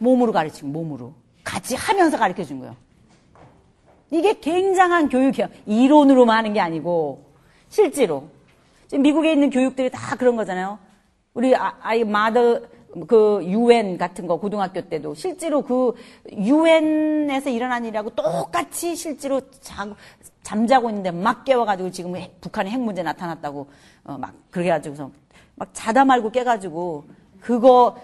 [0.00, 1.14] 몸으로 가르치고 몸으로.
[1.44, 2.74] 같이 하면서 가르쳐 준 거예요.
[4.10, 5.48] 이게 굉장한 교육이에요.
[5.66, 7.24] 이론으로만 하는 게 아니고
[7.68, 8.28] 실제로.
[8.88, 10.78] 지금 미국에 있는 교육들이 다 그런 거잖아요.
[11.32, 12.60] 우리 아, 아이 마더
[13.06, 15.94] 그 유엔 같은 거 고등학교 때도 실제로 그
[16.32, 19.86] 유엔에서 일어난 일이라고 똑같이 실제로 자,
[20.42, 23.68] 잠자고 있는데 막 깨워가지고 지금 북한의 핵 문제 나타났다고
[24.04, 25.12] 어, 막 그렇게 가지고서
[25.54, 27.04] 막 자다 말고 깨가지고
[27.40, 27.96] 그거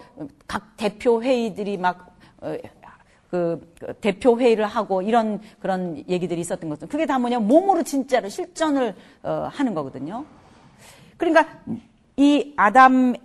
[0.47, 2.55] 각 대표 회의들이 막 어,
[3.29, 8.95] 그 대표 회의를 하고 이런 그런 얘기들이 있었던 것은 그게 다 뭐냐 몸으로 진짜로 실전을
[9.23, 10.25] 어, 하는 거거든요.
[11.17, 11.47] 그러니까
[12.15, 13.15] 이 아담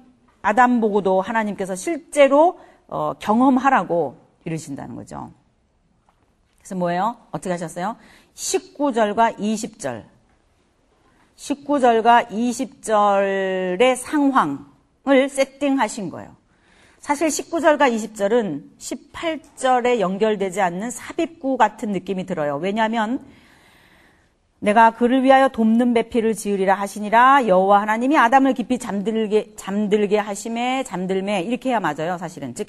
[0.42, 5.30] 아담 보고도 하나님께서 실제로 어, 경험하라고 이러신다는 거죠.
[6.58, 7.16] 그래서 뭐예요?
[7.30, 7.96] 어떻게 하셨어요?
[8.34, 10.04] 19절과 20절.
[11.36, 14.71] 19절과 20절의 상황
[15.08, 16.36] 을 세팅하신 거예요.
[17.00, 22.56] 사실 19절과 20절은 18절에 연결되지 않는 삽입구 같은 느낌이 들어요.
[22.58, 23.18] 왜냐하면
[24.60, 31.42] 내가 그를 위하여 돕는 배필을 지으리라 하시니라 여호와 하나님이 아담을 깊이 잠들게 잠들게 하심에 잠들매
[31.42, 32.16] 이렇게 해야 맞아요.
[32.16, 32.68] 사실은 즉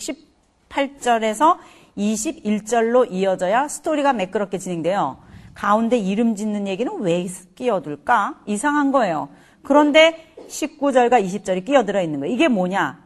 [0.70, 1.60] 18절에서
[1.96, 5.20] 21절로 이어져야 스토리가 매끄럽게 진행돼요.
[5.54, 8.42] 가운데 이름 짓는 얘기는 왜 끼어들까?
[8.48, 9.30] 이상한 거예요.
[9.62, 12.34] 그런데 19절과 20절이 끼어들어 있는 거예요.
[12.34, 13.04] 이게 뭐냐?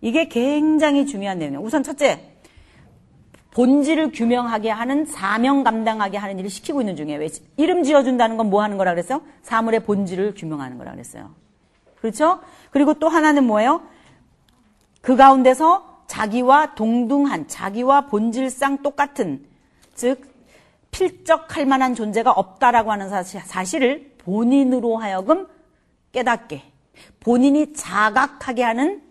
[0.00, 1.62] 이게 굉장히 중요한 내용이에요.
[1.62, 2.28] 우선 첫째,
[3.52, 7.20] 본질을 규명하게 하는 사명 감당하게 하는 일을 시키고 있는 중이에요.
[7.20, 7.28] 왜?
[7.56, 9.22] 이름 지어준다는 건 뭐 하는 거라 그랬어요?
[9.42, 11.34] 사물의 본질을 규명하는 거라 그랬어요.
[12.00, 12.40] 그렇죠?
[12.70, 13.82] 그리고 또 하나는 뭐예요?
[15.02, 19.46] 그 가운데서 자기와 동등한, 자기와 본질상 똑같은,
[19.94, 20.20] 즉,
[20.90, 25.46] 필적할 만한 존재가 없다라고 하는 사실을 본인으로 하여금
[26.12, 26.62] 깨닫게,
[27.20, 29.02] 본인이 자각하게 하는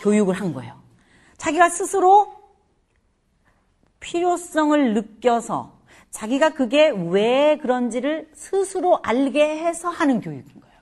[0.00, 0.80] 교육을 한 거예요.
[1.36, 2.40] 자기가 스스로
[4.00, 5.78] 필요성을 느껴서
[6.10, 10.76] 자기가 그게 왜 그런지를 스스로 알게 해서 하는 교육인 거예요.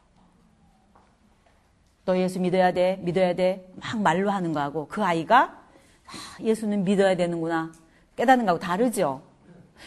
[2.05, 5.63] 너 예수 믿어야 돼, 믿어야 돼, 막 말로 하는 거하고 그 아이가
[6.07, 7.73] 아, 예수는 믿어야 되는구나
[8.17, 9.23] 깨닫는 거하고 다르죠.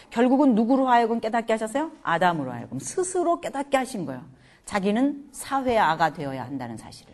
[0.10, 1.92] 결국은 누구로 하여금 깨닫게 하셨어요?
[2.04, 4.24] 아담으로 하여금 스스로 깨닫게 하신 거예요.
[4.66, 7.14] 자기는 사회의 아가 되어야 한다는 사실을.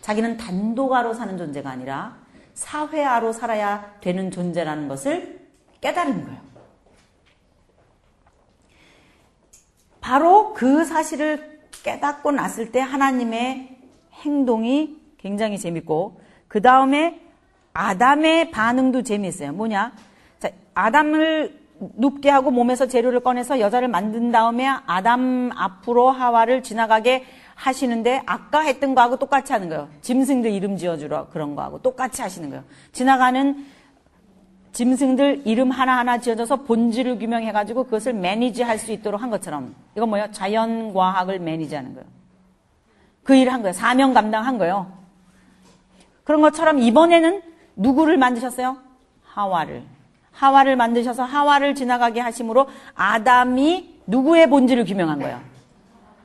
[0.00, 2.16] 자기는 단도가로 사는 존재가 아니라
[2.54, 5.46] 사회화로 살아야 되는 존재라는 것을
[5.80, 6.40] 깨달은 거예요.
[10.00, 13.76] 바로 그 사실을 깨닫고 났을 때 하나님의
[14.12, 17.20] 행동이 굉장히 재밌고 그 다음에
[17.74, 19.52] 아담의 반응도 재미있어요.
[19.52, 19.92] 뭐냐?
[20.40, 28.22] 자, 아담을 눕게 하고 몸에서 재료를 꺼내서 여자를 만든 다음에 아담 앞으로 하와를 지나가게 하시는데
[28.26, 29.88] 아까 했던 거하고 똑같이 하는 거예요.
[30.00, 32.64] 짐승들 이름 지어주러 그런 거하고 똑같이 하시는 거예요.
[32.92, 33.66] 지나가는
[34.72, 40.30] 짐승들 이름 하나하나 지어져서 본질을 규명해가지고 그것을 매니지 할 수 있도록 한 것처럼 이건 뭐예요?
[40.30, 42.06] 자연과학을 매니지 하는 거예요.
[43.24, 43.72] 그 일을 한 거예요.
[43.72, 44.92] 사명 감당한 거예요.
[46.22, 47.42] 그런 것처럼 이번에는
[47.76, 48.76] 누구를 만드셨어요?
[49.24, 49.82] 하와를.
[50.38, 55.40] 하와를 만드셔서 하와를 지나가게 하심으로 아담이 누구의 본질을 규명한 거예요?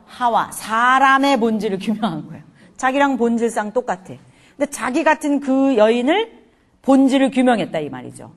[0.05, 2.43] 하와, 사람의 본질을 규명한 거예요.
[2.77, 4.13] 자기랑 본질상 똑같아.
[4.55, 6.43] 근데 자기 같은 그 여인을
[6.83, 8.31] 본질을 규명했다 이 말이죠.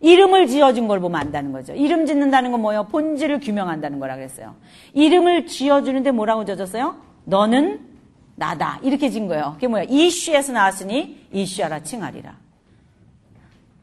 [0.00, 1.72] 이름을 지어준 걸 보면 안다는 거죠.
[1.72, 2.84] 이름 짓는다는 건 뭐예요?
[2.88, 4.54] 본질을 규명한다는 거라 그랬어요.
[4.92, 6.96] 이름을 지어주는데 뭐라고 지어졌어요?
[7.24, 7.80] 너는
[8.34, 8.80] 나다.
[8.82, 9.52] 이렇게 진 거예요.
[9.54, 9.84] 그게 뭐야?
[9.84, 12.41] 이슈에서 나왔으니 이슈하라 칭하리라.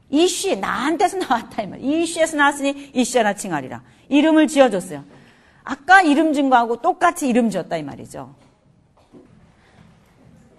[0.10, 1.82] 이슈, 나한테서 나왔다 이 말.
[1.82, 3.82] 이슈에서 나왔으니 이슈하라 칭하리라.
[4.10, 5.04] 이름을 지어줬어요.
[5.64, 8.34] 아까 이름 진 거하고 똑같이 이름 지었다 이 말이죠.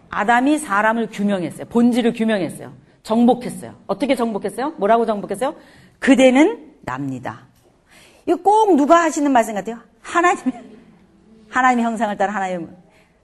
[0.08, 1.66] 아담이 사람을 규명했어요.
[1.66, 2.72] 본질을 규명했어요.
[3.02, 3.74] 정복했어요.
[3.86, 4.74] 어떻게 정복했어요?
[4.76, 5.54] 뭐라고 정복했어요?
[5.98, 7.46] 그대는 납니다.
[8.26, 9.78] 이거 꼭 누가 하시는 말씀 같아요?
[10.00, 10.42] 하나님,
[11.48, 12.68] 하나님의 형상을 따라 하나님,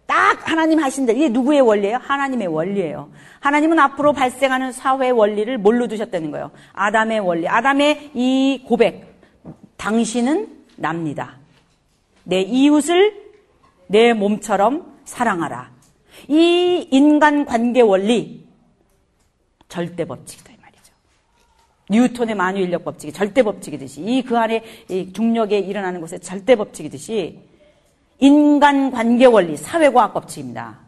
[0.07, 1.13] 딱 하나님 하신다.
[1.13, 1.99] 이게 누구의 원리예요?
[2.01, 3.11] 하나님의 원리예요.
[3.41, 6.51] 하나님은 앞으로 발생하는 사회 원리를 뭘로 두셨다는 거예요?
[6.73, 7.49] 아담의 원리.
[7.49, 9.17] 아담의 이 고백.
[9.77, 11.37] 당신은 납니다.
[12.25, 13.25] 내 이웃을
[13.89, 15.71] 내 몸처럼 사랑하라.
[16.29, 18.47] 이 인간 관계 원리
[19.69, 20.93] 절대 법칙이다 이 말이죠.
[21.91, 27.41] 뉴턴의 만유인력 법칙이 절대 법칙이듯이 이 그 안에 이 중력에 일어나는 곳에 절대 법칙이듯이
[28.19, 30.79] 인간관계 원리, 사회과학 법칙입니다.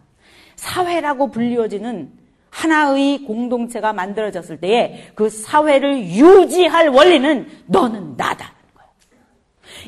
[0.57, 2.11] 사회라고 불리워지는
[2.51, 8.53] 하나의 공동체가 만들어졌을 때에 그 사회를 유지할 원리는 너는 나다.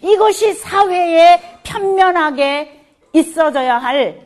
[0.02, 4.20] 이것이 사회에 편면하게 있어져야 할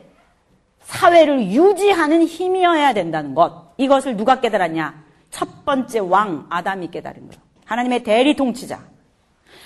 [0.81, 3.73] 사회를 유지하는 힘이어야 된다는 것.
[3.77, 5.03] 이것을 누가 깨달았냐?
[5.31, 7.41] 첫 번째 왕 아담이 깨달은 거예요.
[7.65, 8.79] 하나님의 대리 통치자.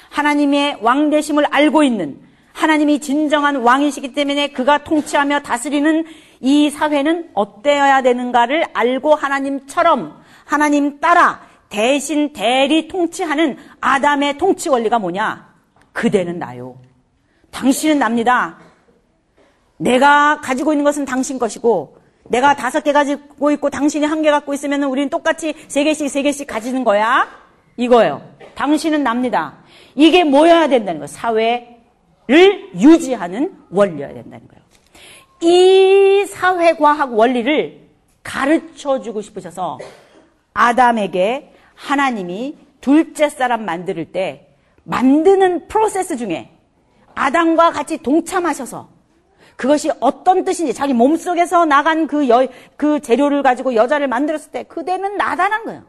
[0.10, 2.20] 하나님의 왕대심을 알고 있는
[2.60, 6.04] 하나님이 진정한 왕이시기 때문에 그가 통치하며 다스리는
[6.42, 15.48] 이 사회는 어때야 되는가를 알고 하나님처럼 하나님 따라 대신 대리 통치하는 아담의 통치 원리가 뭐냐?
[15.94, 16.76] 그대는 나요.
[17.52, 18.58] 당신은 납니다.
[19.78, 24.54] 내가 가지고 있는 것은 당신 것이고 내가 다섯 개 가지고 있고 당신이 한 개 갖고
[24.54, 27.26] 있으면 우리는 똑같이 세 개씩 세 개씩 가지는 거야.
[27.78, 28.22] 이거예요.
[28.56, 29.60] 당신은 납니다.
[29.96, 31.08] 이게 뭐여야 된다는 거예요.
[31.08, 31.79] 사회
[32.30, 34.64] 를 유지하는 원리여야 된다는 거예요.
[35.42, 37.90] 이 사회과학 원리를
[38.22, 39.80] 가르쳐 주고 싶으셔서
[40.54, 44.48] 아담에게 하나님이 둘째 사람 만들 때
[44.84, 46.52] 만드는 프로세스 중에
[47.16, 48.90] 아담과 같이 동참하셔서
[49.56, 55.18] 그것이 어떤 뜻인지 자기 몸속에서 나간 그, 여, 그 재료를 가지고 여자를 만들었을 때 그대는
[55.18, 55.82] 나다란 거예요.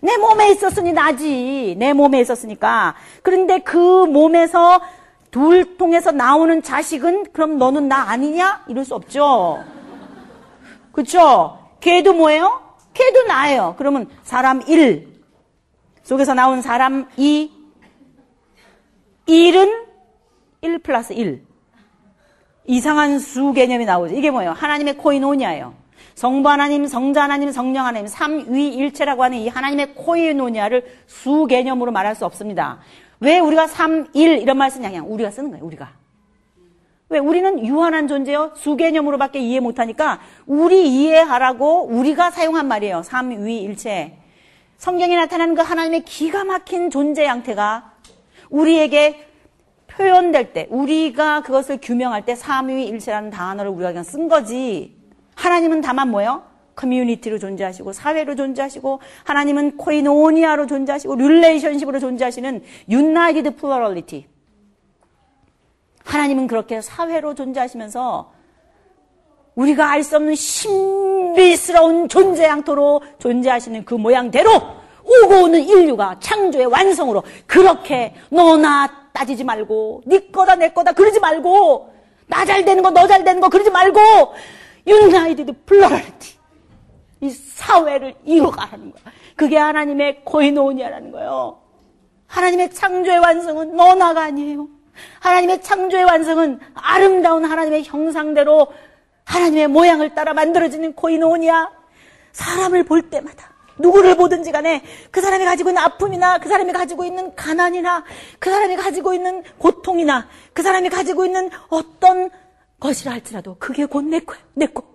[0.00, 1.76] 내 몸에 있었으니 나지.
[1.78, 2.94] 내 몸에 있었으니까.
[3.22, 4.80] 그런데 그 몸에서
[5.34, 8.66] 둘 통해서 나오는 자식은 그럼 너는 나 아니냐?
[8.68, 9.64] 이럴 수 없죠.
[10.92, 11.58] 그쵸?
[11.80, 12.62] 걔도 뭐예요?
[12.94, 13.74] 걔도 나예요.
[13.76, 15.08] 그러면 사람 1
[16.04, 17.50] 속에서 나온 사람 2
[19.26, 19.86] 1은
[20.60, 21.42] 1 플러스 1.
[22.66, 24.14] 이상한 수 개념이 나오죠.
[24.14, 24.52] 이게 뭐예요?
[24.52, 25.74] 하나님의 코이노니아예요.
[26.14, 32.24] 성부 하나님, 성자 하나님, 성령 하나님, 삼위일체라고 하는 이 하나님의 코이노니아를 수 개념으로 말할 수
[32.24, 32.78] 없습니다.
[33.24, 34.88] 왜 우리가 삼일 이런 말 쓰냐?
[34.90, 35.64] 그냥 우리가 쓰는 거예요.
[35.64, 35.92] 우리가.
[37.08, 38.52] 왜 우리는 유한한 존재요?
[38.54, 43.02] 수 개념으로밖에 이해 못하니까 우리 이해하라고 우리가 사용한 말이에요.
[43.02, 44.18] 삼위일체.
[44.76, 47.92] 성경에 나타나는 그 하나님의 기가 막힌 존재 양태가
[48.50, 49.28] 우리에게
[49.86, 54.96] 표현될 때, 우리가 그것을 규명할 때 삼위일체라는 단어를 우리가 그냥 쓴 거지.
[55.36, 56.42] 하나님은 다만 뭐예요?
[56.76, 64.26] 커뮤니티로 존재하시고 사회로 존재하시고 하나님은 코이노니아로 존재하시고 relationship으로 존재하시는 united plurality.
[66.04, 68.32] 하나님은 그렇게 사회로 존재하시면서
[69.54, 74.50] 우리가 알 수 없는 신비스러운 존재 양태로 존재하시는 그 모양대로
[75.04, 81.92] 오고 오는 인류가 창조의 완성으로 그렇게 너나 따지지 말고 네 거다 내 거다 그러지 말고
[82.26, 84.00] 나 잘 되는 거 너 잘 되는 거 그러지 말고
[84.86, 86.33] united plurality
[87.24, 89.02] 이 사회를 이어가라는 거야.
[89.34, 91.58] 그게 하나님의 코이노니아라는 거예요.
[92.26, 94.68] 하나님의 창조의 완성은 너나가 아니에요.
[95.20, 98.68] 하나님의 창조의 완성은 아름다운 하나님의 형상대로
[99.24, 101.70] 하나님의 모양을 따라 만들어지는 코이노니아.
[102.32, 107.34] 사람을 볼 때마다 누구를 보든지 간에 그 사람이 가지고 있는 아픔이나 그 사람이 가지고 있는
[107.34, 108.04] 가난이나
[108.38, 112.28] 그 사람이 가지고 있는 고통이나 그 사람이 가지고 있는 어떤
[112.80, 114.93] 것이라 할지라도 그게 곧 내 거야, 내 거.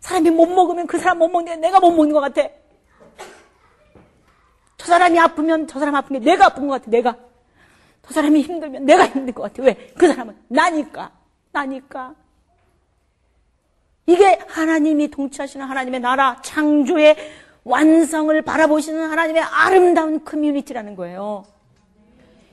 [0.00, 2.48] 사람이 못 먹으면 그 사람 못 먹는데 내가 못 먹는 것 같아.
[4.76, 7.16] 저 사람이 아프면 저 사람 아픈 게 내가 아픈 것 같아, 내가.
[8.06, 9.62] 저 사람이 힘들면 내가 힘들 것 같아.
[9.62, 9.92] 왜?
[9.98, 11.10] 그 사람은 나니까.
[11.50, 12.14] 나니까.
[14.06, 17.16] 이게 하나님이 통치하시는 하나님의 나라, 창조의
[17.64, 21.44] 완성을 바라보시는 하나님의 아름다운 커뮤니티라는 거예요.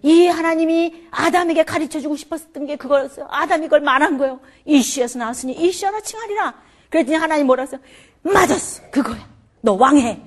[0.01, 3.27] 이 하나님이 아담에게 가르쳐 주고 싶었던 게 그거였어요.
[3.29, 4.39] 아담이 그걸 말한 거예요.
[4.65, 6.55] 이시에서 나왔으니 이시하나 칭하리라.
[6.93, 7.81] 그랬더니 하나님 뭐라 했어요?
[8.21, 8.83] 맞았어.
[8.91, 9.27] 그거야.
[9.61, 10.21] 너 왕해.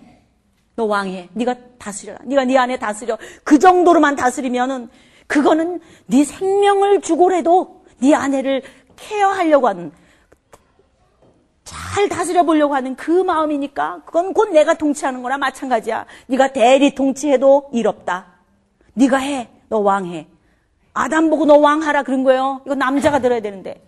[0.75, 1.29] 너 왕해.
[1.33, 2.19] 네가 다스려라.
[2.25, 3.17] 네가 네 안에 다스려.
[3.45, 4.89] 그 정도로만 다스리면은
[5.29, 8.63] 그거는 네 생명을 주고라도 네 아내를
[8.97, 9.93] 케어하려고 하는
[11.63, 16.05] 잘 다스려 보려고 하는 그 마음이니까 그건 곧 내가 통치하는 거나 마찬가지야.
[16.27, 18.27] 네가 대리 통치해도 일 없다.
[18.95, 19.49] 네가 해.
[19.69, 20.27] 너 왕해.
[20.95, 22.61] 아담 보고 너 왕하라 그런 거예요.
[22.67, 23.86] 이거 남자가 들어야 되는데.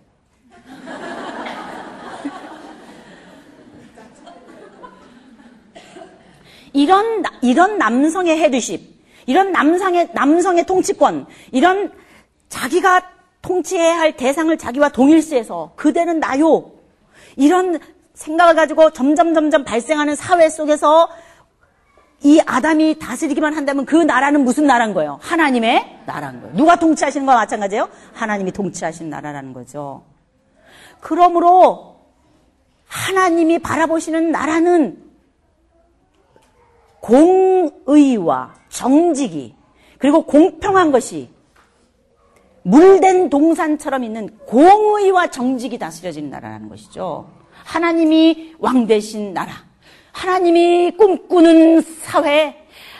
[6.73, 8.81] 이런 이런 남성의 헤드십,
[9.25, 11.91] 이런 남성의 남성의 통치권, 이런
[12.49, 13.01] 자기가
[13.41, 16.71] 통치해야 할 대상을 자기와 동일시해서 그대는 나요.
[17.35, 17.79] 이런
[18.13, 21.09] 생각을 가지고 점점 점점 발생하는 사회 속에서
[22.21, 25.19] 이 아담이 다스리기만 한다면 그 나라는 무슨 나라인 거예요?
[25.21, 26.55] 하나님의 나라인 거예요.
[26.55, 27.87] 누가 통치하시는 거와 마찬가지예요?
[28.13, 30.03] 하나님이 통치하신 나라라는 거죠.
[30.99, 31.95] 그러므로
[32.87, 35.08] 하나님이 바라보시는 나라는
[37.01, 39.55] 공의와 정직이
[39.97, 41.29] 그리고 공평한 것이
[42.63, 47.29] 물된 동산처럼 있는 공의와 정직이 다스려지는 나라라는 것이죠.
[47.51, 49.51] 하나님이 왕 되신 나라.
[50.11, 52.55] 하나님이 꿈꾸는 사회.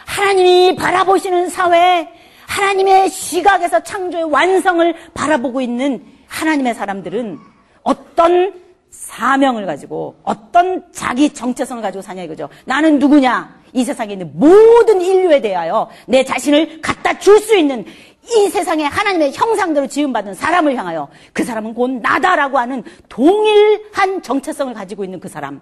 [0.05, 2.09] 하나님이 바라보시는 사회.
[2.47, 7.37] 하나님의 시각에서 창조의 완성을 바라보고 있는 하나님의 사람들은
[7.83, 8.53] 어떤
[8.89, 12.49] 사명을 가지고 어떤 자기 정체성을 가지고 사냐 이거죠.
[12.65, 13.58] 나는 누구냐?
[13.73, 17.85] 이 세상에 있는 모든 인류에 대하여 내 자신을 갖다 줄 수 있는
[18.23, 25.03] 이 세상에 하나님의 형상대로 지음받은 사람을 향하여 그 사람은 곧 나다라고 하는 동일한 정체성을 가지고
[25.03, 25.61] 있는 그 사람.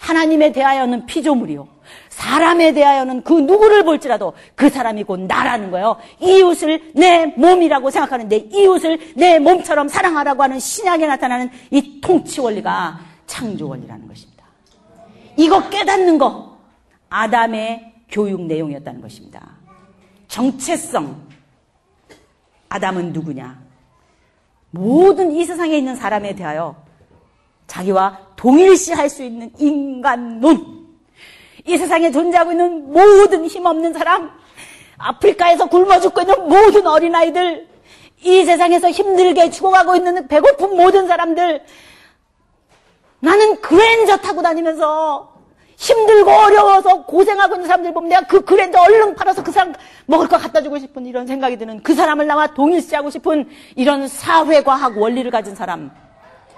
[0.00, 1.66] 하나님에 대하여는 피조물이요.
[2.10, 5.96] 사람에 대하여는 그 누구를 볼지라도 그 사람이 곧 나라는 거예요.
[6.20, 13.00] 이웃을 내 몸이라고 생각하는 내 이웃을 내 몸처럼 사랑하라고 하는 신약에 나타나는 이 통치 원리가
[13.26, 14.44] 창조 원리라는 것입니다.
[15.36, 16.53] 이거 깨닫는 거
[17.14, 19.56] 아담의 교육 내용이었다는 것입니다.
[20.26, 21.28] 정체성.
[22.68, 23.62] 아담은 누구냐?
[24.72, 26.74] 모든 이 세상에 있는 사람에 대하여
[27.68, 30.88] 자기와 동일시할 수 있는 인간론.
[31.64, 34.32] 이 세상에 존재하고 있는 모든 힘없는 사람,
[34.98, 37.68] 아프리카에서 굶어 죽고 있는 모든 어린아이들,
[38.22, 41.64] 이 세상에서 힘들게 죽어가고 있는 배고픈 모든 사람들,
[43.20, 45.33] 나는 그랜저 타고 다니면서
[45.76, 49.72] 힘들고 어려워서 고생하고 있는 사람들 보면 내가 그 그랜저 얼른 팔아서 그 사람
[50.06, 54.96] 먹을 거 갖다 주고 싶은 이런 생각이 드는 그 사람을 나와 동일시하고 싶은 이런 사회과학
[54.96, 55.90] 원리를 가진 사람.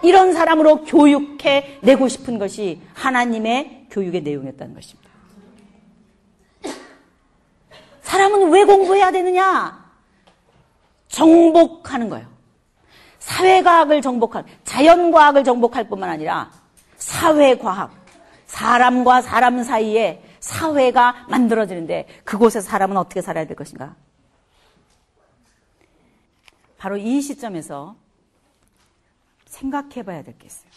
[0.02, 5.10] 이런 사람으로 교육해 내고 싶은 것이 하나님의 교육의 내용이었다는 것입니다.
[8.02, 9.84] 사람은 왜 공부해야 되느냐?
[11.08, 12.26] 정복하는 거예요.
[13.18, 16.50] 사회과학을 정복할, 자연과학을 정복할 뿐만 아니라
[16.96, 18.05] 사회과학,
[18.46, 23.94] 사람과 사람 사이에 사회가 만들어지는데 그곳에서 사람은 어떻게 살아야 될 것인가?
[26.78, 27.96] 바로 이 시점에서
[29.46, 30.70] 생각해 봐야 될 게 있어요.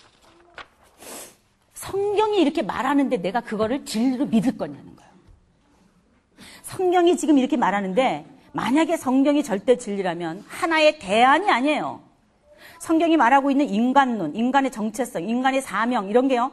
[1.74, 5.12] 성경이 이렇게 말하는데 내가 그거를 진리로 믿을 거냐는 거예요.
[6.64, 12.02] 성경이 지금 이렇게 말하는데 만약에 성경이 절대 진리라면 하나의 대안이 아니에요.
[12.80, 16.52] 성경이 말하고 있는 인간론, 인간의 정체성, 인간의 사명 이런 게요.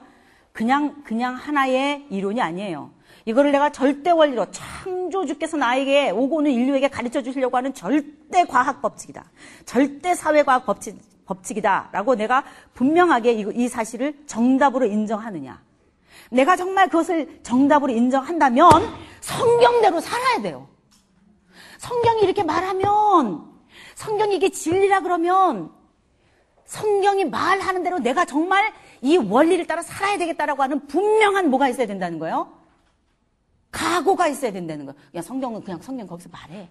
[0.57, 2.91] 그냥 그냥 하나의 이론이 아니에요.
[3.27, 9.23] 이거를 내가 절대 원리로 창조주께서 나에게 오고는 인류에게 가르쳐 주시려고 하는 절대 과학 법칙이다.
[9.67, 10.97] 절대 사회 과학 법칙,
[11.27, 12.43] 법칙이다라고 내가
[12.73, 15.61] 분명하게 이 사실을 정답으로 인정하느냐.
[16.31, 18.71] 내가 정말 그것을 정답으로 인정한다면
[19.21, 20.69] 성경대로 살아야 돼요.
[21.77, 23.45] 성경이 이렇게 말하면
[23.95, 25.71] 성경이 이게 진리라 그러면
[26.65, 28.73] 성경이 말하는 대로 내가 정말
[29.03, 32.53] 이 원리를 따라 살아야 되겠다라고 하는 분명한 뭐가 있어야 된다는 거예요?
[33.71, 34.99] 각오가 있어야 된다는 거예요.
[35.15, 36.69] 야, 성경은 그냥 성경 거기서 말해.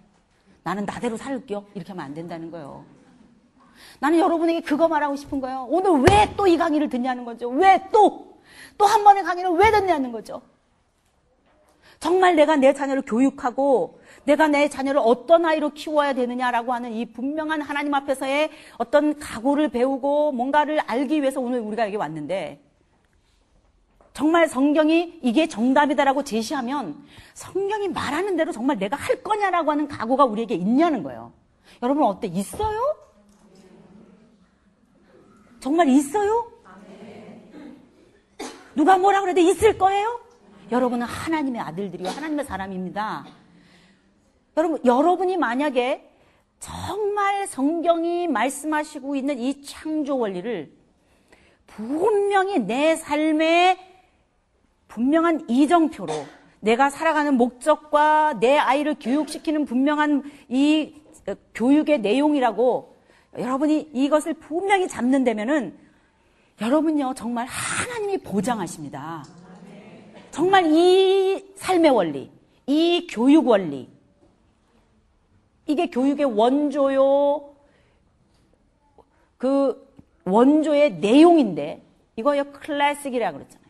[0.62, 1.64] 나는 나대로 살게요.
[1.74, 2.84] 이렇게 하면 안 된다는 거예요.
[4.00, 5.66] 나는 여러분에게 그거 말하고 싶은 거예요.
[5.68, 7.48] 오늘 왜 또 이 강의를 듣냐는 거죠.
[7.48, 8.40] 왜 또?
[8.76, 10.42] 또 한 번의 강의를 왜 듣냐는 거죠.
[12.00, 17.62] 정말 내가 내 자녀를 교육하고 내가 내 자녀를 어떤 아이로 키워야 되느냐라고 하는 이 분명한
[17.62, 22.60] 하나님 앞에서의 어떤 각오를 배우고 뭔가를 알기 위해서 오늘 우리가 여기 왔는데
[24.12, 26.96] 정말 성경이 이게 정답이다라고 제시하면
[27.34, 31.32] 성경이 말하는 대로 정말 내가 할 거냐라고 하는 각오가 우리에게 있냐는 거예요.
[31.82, 32.26] 여러분 어때?
[32.26, 32.96] 있어요?
[35.60, 36.50] 정말 있어요?
[38.74, 40.20] 누가 뭐라 그래도 있을 거예요?
[40.72, 42.08] 여러분은 하나님의 아들들이요.
[42.08, 43.24] 하나님의 사람입니다.
[44.58, 46.10] 여러분, 여러분이 만약에
[46.60, 50.72] 정말 성경이 말씀하시고 있는 이 창조 원리를
[51.66, 53.78] 분명히 내 삶의
[54.88, 56.12] 분명한 이정표로
[56.60, 60.94] 내가 살아가는 목적과 내 아이를 교육시키는 분명한 이
[61.54, 62.96] 교육의 내용이라고
[63.38, 65.76] 여러분이 이것을 분명히 잡는다면은
[66.62, 69.22] 여러분요 정말 하나님이 보장하십니다.
[70.30, 72.30] 정말 이 삶의 원리,
[72.66, 73.95] 이 교육 원리,
[75.66, 77.54] 이게 교육의 원조요,
[79.36, 79.86] 그
[80.24, 81.82] 원조의 내용인데
[82.16, 83.66] 이거요 클래식이라 그랬잖아요.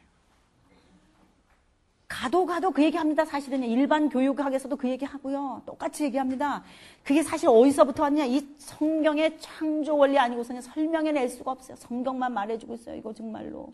[2.08, 3.24] 가도 가도 그 얘기합니다.
[3.24, 5.62] 사실은 일반 교육학에서도 그 얘기하고요.
[5.66, 6.62] 똑같이 얘기합니다.
[7.02, 8.24] 그게 사실 어디서부터 왔냐?
[8.24, 11.76] 이 성경의 창조 원리 아니고서는 설명해낼 수가 없어요.
[11.76, 12.96] 성경만 말해주고 있어요.
[12.96, 13.72] 이거 정말로.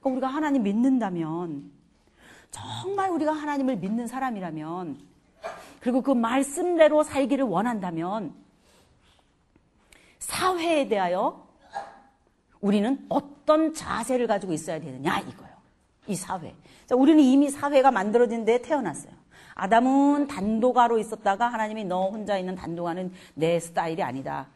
[0.00, 1.70] 그러니까 우리가 하나님 믿는다면
[2.50, 4.98] 정말 우리가 하나님을 믿는 사람이라면
[5.80, 8.34] 그리고 그 말씀대로 살기를 원한다면
[10.18, 11.46] 사회에 대하여
[12.60, 15.56] 우리는 어떤 자세를 가지고 있어야 되느냐 이거예요.
[16.08, 16.54] 이 사회.
[16.86, 19.12] 자, 우리는 이미 사회가 만들어진 데 태어났어요.
[19.54, 24.46] 아담은 단도가로 있었다가 하나님이 너 혼자 있는 단도가는 내 스타일이 아니다.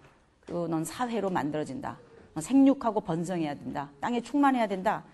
[0.47, 1.99] 그넌 사회로 만들어진다.
[2.41, 3.91] 생육하고 번성해야 된다.
[4.01, 5.05] 땅에 충만해야 된다.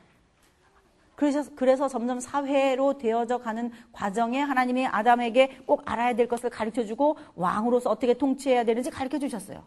[1.18, 7.16] 그래서, 그래서 점점 사회로 되어져 가는 과정에 하나님이 아담에게 꼭 알아야 될 것을 가르쳐 주고
[7.34, 9.64] 왕으로서 어떻게 통치해야 되는지 가르쳐 주셨어요.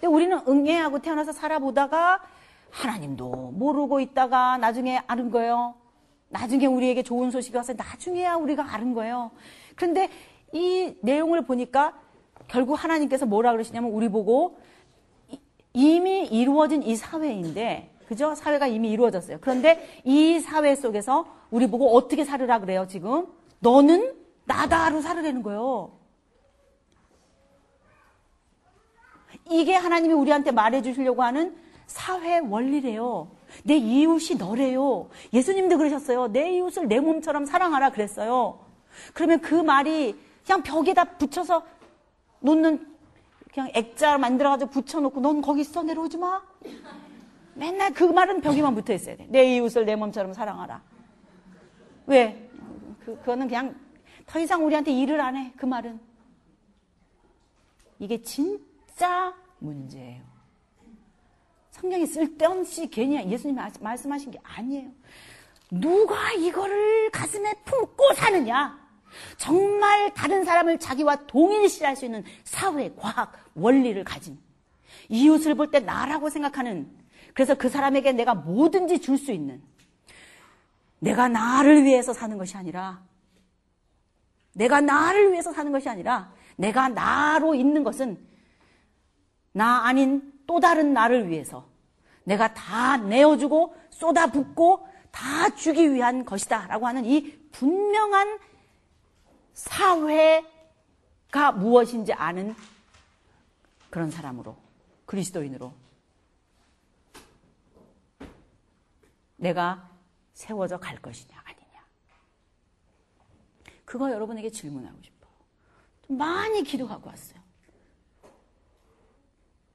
[0.00, 2.22] 근데 우리는 응애하고 태어나서 살아보다가
[2.70, 5.74] 하나님도 모르고 있다가 나중에 아는 거예요.
[6.30, 9.30] 나중에 우리에게 좋은 소식이 와서 나중에야 우리가 아는 거예요.
[9.76, 10.08] 그런데
[10.54, 12.00] 이 내용을 보니까
[12.48, 14.56] 결국 하나님께서 뭐라 그러시냐면 우리 보고
[15.74, 18.34] 이미 이루어진 이 사회인데 그죠?
[18.34, 19.38] 사회가 이미 이루어졌어요.
[19.40, 23.26] 그런데 이 사회 속에서 우리 보고 어떻게 살으라 그래요, 지금?
[23.60, 25.92] 너는 나다로 살으라는 거예요.
[29.48, 31.56] 이게 하나님이 우리한테 말해 주시려고 하는
[31.86, 33.30] 사회 원리래요.
[33.64, 35.08] 내 이웃이 너래요.
[35.32, 36.28] 예수님도 그러셨어요.
[36.28, 38.58] 내 이웃을 내 몸처럼 사랑하라 그랬어요.
[39.14, 41.62] 그러면 그 말이 그냥 벽에다 붙여서
[42.40, 42.86] 놓는
[43.54, 46.42] 그냥 액자 만들어가지고 붙여놓고 넌 거기 있어 내려오지 마.
[47.54, 49.26] 맨날 그 말은 벽에만 붙어 있어야 돼.
[49.28, 50.82] 내 이웃을 내 몸처럼 사랑하라.
[52.06, 52.50] 왜?
[53.04, 53.74] 그, 그거는 그냥
[54.26, 55.52] 더 이상 우리한테 일을 안 해.
[55.56, 56.00] 그 말은.
[57.98, 60.22] 이게 진짜 문제예요.
[61.70, 64.90] 성경이 쓸데없이 괜히 예수님이 말씀하신 게 아니에요.
[65.70, 68.80] 누가 이거를 가슴에 품고 사느냐?
[69.36, 74.38] 정말 다른 사람을 자기와 동일시할 수 있는 사회, 과학, 원리를 가진
[75.08, 76.90] 이웃을 볼 때 나라고 생각하는
[77.34, 79.62] 그래서 그 사람에게 내가 뭐든지 줄 수 있는
[80.98, 83.02] 내가 나를 위해서 사는 것이 아니라
[84.52, 88.18] 내가 나를 위해서 사는 것이 아니라 내가 나로 있는 것은
[89.52, 91.66] 나 아닌 또 다른 나를 위해서
[92.24, 98.38] 내가 다 내어주고 쏟아붓고 다 주기 위한 것이다 라고 하는 이 분명한
[99.54, 102.54] 사회가 무엇인지 아는
[103.90, 104.56] 그런 사람으로
[105.06, 105.72] 그리스도인으로
[109.42, 109.90] 내가
[110.34, 111.84] 세워져 갈 것이냐 아니냐
[113.84, 115.32] 그거 여러분에게 질문하고 싶어요.
[116.06, 117.40] 좀 많이 기도하고 왔어요.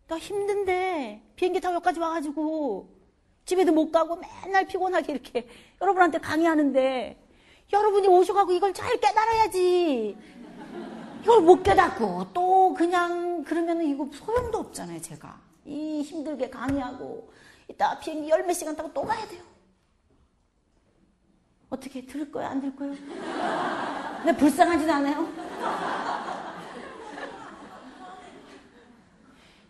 [0.08, 2.90] 나 힘든데 비행기 타고 여기까지 와가지고
[3.46, 5.48] 집에도 못 가고 맨날 피곤하게 이렇게
[5.82, 7.22] 여러분한테 강의하는데
[7.74, 10.18] 여러분이 오셔가고 이걸 잘 깨달아야지.
[11.24, 15.42] 이걸 못 깨닫고 또 그냥 그러면 이거 소용도 없잖아요, 제가.
[15.66, 17.30] 이 힘들게 강의하고
[17.68, 19.57] 이따 비행기 열 몇 시간 타고 또 가야 돼요.
[21.70, 22.96] 어떻게 들을 거야, 안 들을 거예요?
[24.24, 25.28] 근데 불쌍하지도 않아요?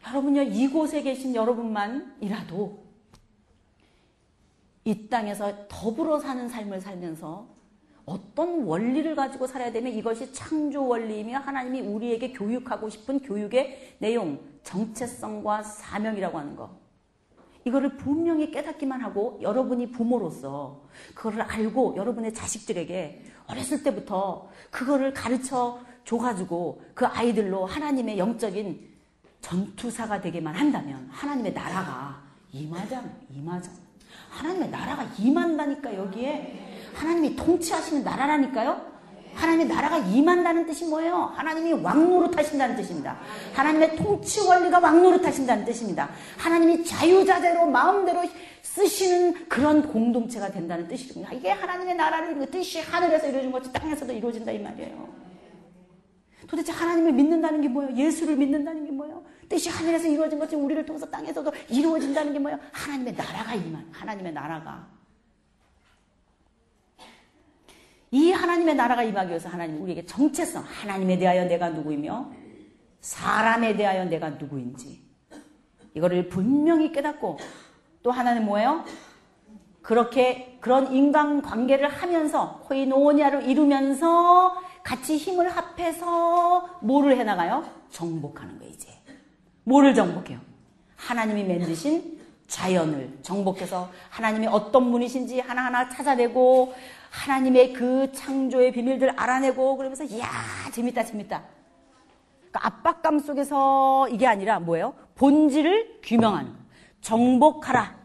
[0.08, 2.88] 여러분요, 이곳에 계신 여러분만이라도
[4.86, 7.48] 이 땅에서 더불어 사는 삶을 살면서
[8.06, 15.64] 어떤 원리를 가지고 살아야 되면 이것이 창조 원리이며 하나님이 우리에게 교육하고 싶은 교육의 내용, 정체성과
[15.64, 16.87] 사명이라고 하는 거.
[17.68, 20.82] 이거를 분명히 깨닫기만 하고 여러분이 부모로서
[21.14, 28.88] 그거를 알고 여러분의 자식들에게 어렸을 때부터 그거를 가르쳐 줘가지고 그 아이들로 하나님의 영적인
[29.42, 32.22] 전투사가 되게만 한다면 하나님의 나라가
[32.54, 33.76] 임하잖아, 임하잖아.
[34.30, 38.97] 하나님의 나라가 임한다니까 여기에 하나님이 통치하시는 나라라니까요.
[39.38, 41.32] 하나님의 나라가 임한다는 뜻이 뭐예요?
[41.36, 43.18] 하나님이 왕노릇 하신다는 뜻입니다.
[43.54, 46.10] 하나님의 통치 원리가 왕노릇 하신다는 뜻입니다.
[46.38, 48.24] 하나님이 자유자재로 마음대로
[48.62, 51.32] 쓰시는 그런 공동체가 된다는 뜻입니다.
[51.34, 55.28] 이게 하나님의 나라를 뜻이 하늘에서 이루어진 것이 땅에서도 이루어진다 이 말이에요.
[56.48, 57.96] 도대체 하나님을 믿는다는 게 뭐예요?
[57.96, 59.24] 예수를 믿는다는 게 뭐예요?
[59.50, 62.60] 뜻이 하늘에서 이루어진 것이 우리를 통해서 땅에서도 이루어진다는 게 뭐예요?
[62.72, 64.97] 하나님의 나라가 임한 하나님의 나라가
[68.12, 72.32] 이 하나님의 나라가 임하기 위해서 하나님 우리에게 정체성, 하나님에 대하여 내가 누구이며
[73.02, 75.02] 사람에 대하여 내가 누구인지
[75.94, 77.38] 이거를 분명히 깨닫고
[78.04, 78.86] 또 하나는 뭐예요?
[79.82, 87.66] 그렇게 그런 인간 관계를 하면서 코이노니아를 이루면서 같이 힘을 합해서 뭐를 해나가요?
[87.90, 88.90] 정복하는 거예요, 이제.
[89.64, 90.40] 뭐를 정복해요?
[90.96, 96.74] 하나님이 만드신 자연을 정복해서 하나님이 어떤 분이신지 하나하나 찾아내고
[97.10, 100.28] 하나님의 그 창조의 비밀들 알아내고 그러면서 이야
[100.72, 101.44] 재밌다 재밌다.
[102.40, 104.94] 그러니까 압박감 속에서 이게 아니라 뭐예요?
[105.16, 106.54] 본질을 규명하는
[107.02, 107.98] 정복하라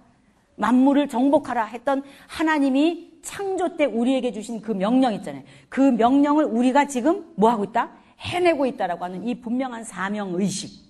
[0.57, 5.43] 만물을 정복하라 했던 하나님이 창조 때 우리에게 주신 그 명령 있잖아요.
[5.69, 7.91] 그 명령을 우리가 지금 뭐 하고 있다?
[8.19, 10.83] 해내고 있다라고 하는 이 분명한 사명 의식.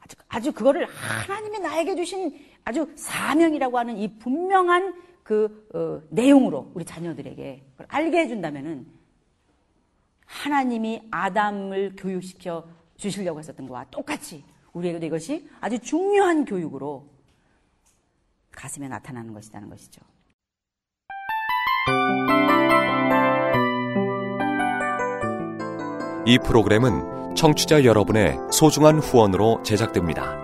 [0.00, 6.84] 아주, 아주 그거를 하나님이 나에게 주신 아주 사명이라고 하는 이 분명한 그 어, 내용으로 우리
[6.84, 8.86] 자녀들에게 알게 해준다면은
[10.26, 17.08] 하나님이 아담을 교육시켜 주시려고 했었던 것과 똑같이 우리에게도 이것이 아주 중요한 교육으로
[18.50, 20.00] 가슴에 나타나는 것이라는 것이죠.
[26.26, 30.43] 이 프로그램은 청취자 여러분의 소중한 후원으로 제작됩니다.